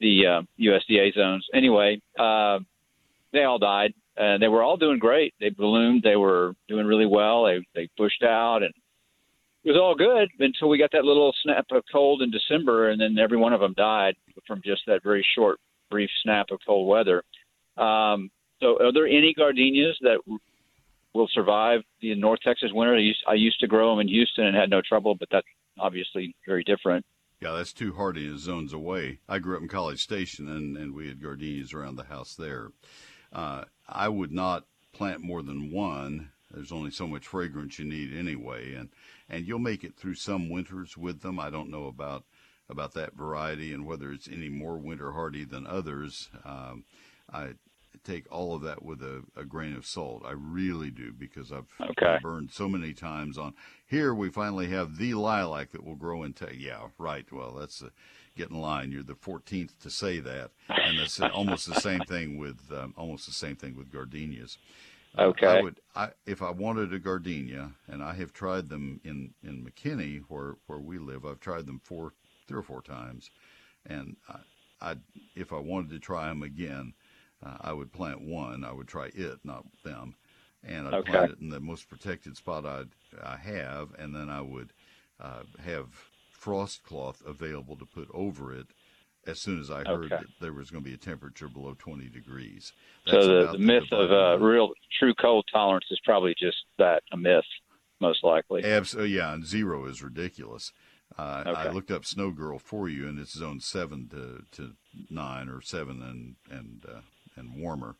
[0.00, 1.44] the uh, USDA zones.
[1.54, 2.58] Anyway, uh,
[3.32, 5.34] they all died, and they were all doing great.
[5.40, 6.02] They bloomed.
[6.02, 7.44] They were doing really well.
[7.44, 8.74] They they pushed out, and
[9.64, 13.00] it was all good until we got that little snap of cold in December, and
[13.00, 14.14] then every one of them died
[14.46, 15.58] from just that very short,
[15.90, 17.22] brief snap of cold weather.
[17.76, 18.30] Um,
[18.60, 20.18] so, are there any gardenias that
[21.14, 22.94] will survive the North Texas winter?
[22.94, 25.46] I used, I used to grow them in Houston and had no trouble, but that's
[25.78, 27.04] obviously very different.
[27.40, 29.20] Yeah, that's two hardy zones away.
[29.28, 32.70] I grew up in College Station, and, and we had gardenias around the house there.
[33.32, 36.30] Uh, I would not plant more than one.
[36.52, 38.90] There's only so much fragrance you need anyway, and
[39.28, 41.38] and you'll make it through some winters with them.
[41.40, 42.24] I don't know about
[42.70, 46.30] about that variety and whether it's any more winter hardy than others.
[46.44, 46.84] Um,
[47.32, 47.54] I
[48.04, 50.22] take all of that with a, a grain of salt.
[50.26, 52.18] I really do because I've Okay.
[52.20, 53.54] burned so many times on.
[53.86, 56.32] Here we finally have the lilac that will grow in.
[56.34, 57.30] Te- yeah, right.
[57.32, 57.90] Well, that's a,
[58.36, 58.92] get in line.
[58.92, 60.50] You're the 14th to say that,
[60.82, 64.58] and that's almost the same thing with um, almost the same thing with gardenias.
[65.16, 65.44] Okay.
[65.44, 69.64] I would, I, if I wanted a gardenia, and I have tried them in in
[69.64, 72.14] McKinney, where where we live, I've tried them four,
[72.48, 73.30] three or four times,
[73.86, 74.40] and I,
[74.80, 74.96] I
[75.36, 76.94] if I wanted to try them again,
[77.42, 78.64] uh, I would plant one.
[78.64, 80.16] I would try it, not them,
[80.62, 81.02] and I'd Okay.
[81.02, 82.84] plant it in the most protected spot I
[83.22, 84.72] I have, and then I would
[85.20, 88.72] uh, have frost cloth available to put over it
[89.28, 90.16] as soon as I heard Okay.
[90.16, 92.72] that there was going to be a temperature below 20 degrees.
[93.06, 97.16] So the, the myth of uh, real true cold tolerance is probably just that a
[97.16, 97.44] myth,
[98.00, 98.64] most likely.
[98.64, 100.72] Abs- oh, yeah, and zero is ridiculous.
[101.16, 104.74] Uh, I looked up Snow Girl for you, and it's zone seven to, to
[105.10, 107.00] nine or seven and and uh,
[107.34, 107.96] and warmer,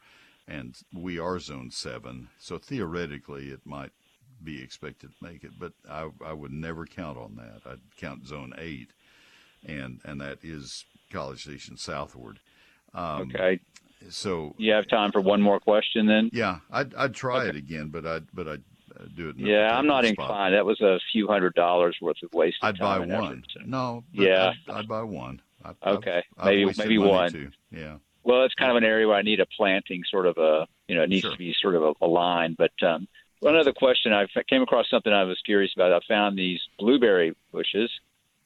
[0.47, 2.29] and we are zone seven.
[2.39, 3.93] So theoretically, it might
[4.45, 7.62] be expected to make it, but I I would never count on that.
[7.68, 8.91] I'd count zone eight,
[9.66, 12.40] and and that is College Station southward.
[12.94, 13.61] Um, Okay.
[14.11, 16.30] So You have time for one more question then?
[16.32, 18.62] yeah, I'd I'd try it again, but I'd but I'd
[18.98, 19.36] uh, do it.
[19.36, 20.11] In Yeah, I'm not spot.
[20.11, 20.54] inclined.
[20.54, 23.44] That was a few hundred dollars worth of wasted I'd buy time one.
[23.66, 24.52] No, Yeah.
[24.68, 25.42] I'd, I'd buy one.
[25.64, 27.32] I, Okay, I've, maybe- I've maybe one.
[27.32, 27.50] Too.
[27.72, 27.96] Yeah.
[28.22, 30.94] Well, it's kind of an area where I need a planting sort of a, you
[30.94, 31.32] know, it needs Sure.
[31.32, 32.54] to be sort of a, a line.
[32.56, 33.09] But um,
[33.40, 35.92] one other question, I came across something I was curious about.
[35.92, 37.90] I found these blueberry bushes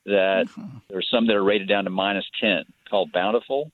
[0.07, 0.79] that Mm-hmm.
[0.89, 3.71] there's some that are rated down to minus 10 called Bountiful.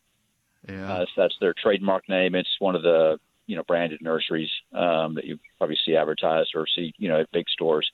[0.68, 0.92] Yeah.
[0.92, 2.34] Uh, so that's their trademark name.
[2.34, 6.66] It's one of the, you know, branded nurseries um, that you probably see advertised or
[6.74, 7.88] see, you know, at big stores.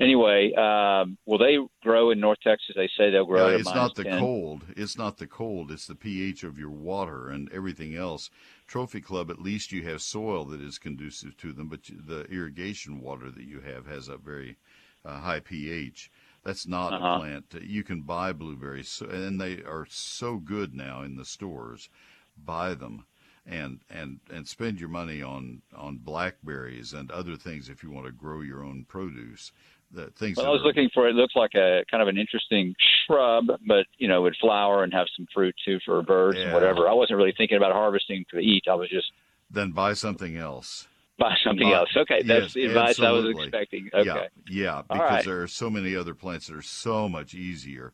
[0.00, 2.74] Anyway, um, will they grow in North Texas?
[2.74, 4.18] They say they'll grow Yeah, it's not the 10.
[4.18, 4.62] cold.
[4.76, 5.70] It's not the cold.
[5.70, 8.28] It's the pH of your water and everything else.
[8.66, 13.00] Trophy Club, at least you have soil that is conducive to them, but the irrigation
[13.00, 14.56] water that you have has a very
[15.04, 16.10] uh, high pH.
[16.44, 17.06] That's not Uh-huh.
[17.06, 17.54] a plant.
[17.62, 21.88] You can buy blueberries, and they are so good now in the stores.
[22.36, 23.06] Buy them.
[23.46, 28.06] And, and and spend your money on on blackberries and other things if you want
[28.06, 29.52] to grow your own produce.
[29.90, 30.38] the things.
[30.38, 31.14] Well, I was are- looking for it.
[31.14, 32.74] Looks like a kind of an interesting
[33.06, 36.88] shrub, but you know, would flower and have some fruit too for birds and whatever.
[36.88, 38.64] I wasn't really thinking about harvesting to eat.
[38.68, 39.12] I was just
[39.50, 40.88] Then buy something else.
[41.18, 41.90] Buy something Buy- else.
[41.96, 43.88] Okay, that's yes, the advice I was expecting.
[43.94, 44.04] Okay.
[44.06, 45.24] Yeah, yeah, because right.
[45.24, 47.92] there are so many other plants that are so much easier.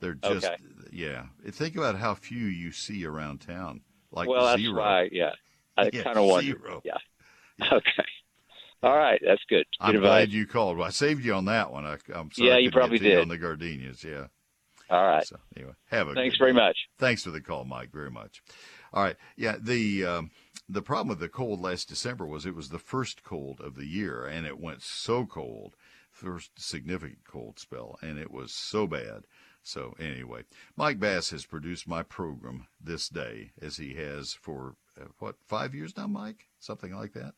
[0.00, 0.56] They're just Okay.
[0.92, 1.24] yeah.
[1.50, 3.82] Think about how few you see around town.
[4.12, 4.74] Like well, that's zero.
[4.78, 5.10] right.
[5.12, 5.32] Yeah,
[5.76, 6.58] I Yeah, kind of wondered.
[6.62, 6.82] zero.
[6.84, 6.96] Yeah.
[7.72, 8.04] Okay.
[8.82, 9.66] All right, that's good.
[9.66, 10.08] Good I'm advice.
[10.08, 10.78] glad you called.
[10.78, 11.84] Well, I saved you on that one.
[11.84, 12.48] I, I'm sorry.
[12.48, 13.18] Yeah, you probably did.
[13.20, 14.02] on the gardenias.
[14.02, 14.28] Yeah.
[14.88, 15.26] All right.
[15.26, 16.56] So anyway, have a Thanks very day.
[16.60, 16.78] much.
[16.98, 17.92] Thanks for the call, Mike.
[17.92, 18.42] Very much.
[18.94, 19.16] All right.
[19.36, 19.56] Yeah.
[19.60, 20.30] The um,
[20.72, 23.86] the problem with the cold last December was it was the first cold of the
[23.86, 25.74] year, and it went so cold,
[26.10, 29.24] first significant cold spell, and it was so bad.
[29.62, 30.44] So anyway,
[30.76, 35.74] Mike Bass has produced my program this day, as he has for uh, what five
[35.74, 37.34] years now, Mike, something like that.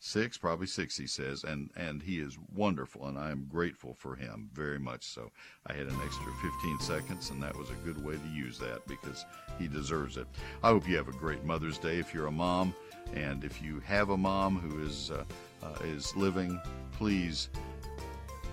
[0.00, 4.14] Six, probably six, he says, and and he is wonderful, and I am grateful for
[4.14, 5.04] him very much.
[5.04, 5.32] So
[5.66, 8.86] I had an extra 15 seconds, and that was a good way to use that
[8.86, 9.24] because
[9.58, 10.28] he deserves it.
[10.62, 12.74] I hope you have a great Mother's Day if you're a mom,
[13.12, 15.24] and if you have a mom who is uh,
[15.64, 16.60] uh, is living,
[16.92, 17.48] please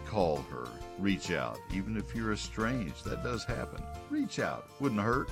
[0.08, 0.68] call her,
[0.98, 3.06] reach out, even if you're estranged.
[3.06, 3.84] That does happen.
[4.10, 5.30] Reach out, wouldn't hurt.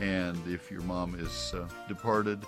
[0.00, 2.44] And if your mom is uh, departed,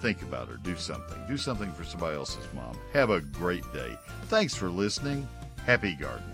[0.00, 0.56] think about her.
[0.56, 1.18] Do something.
[1.28, 2.78] Do something for somebody else's mom.
[2.92, 3.98] Have a great day.
[4.24, 5.26] Thanks for listening.
[5.64, 6.33] Happy gardening.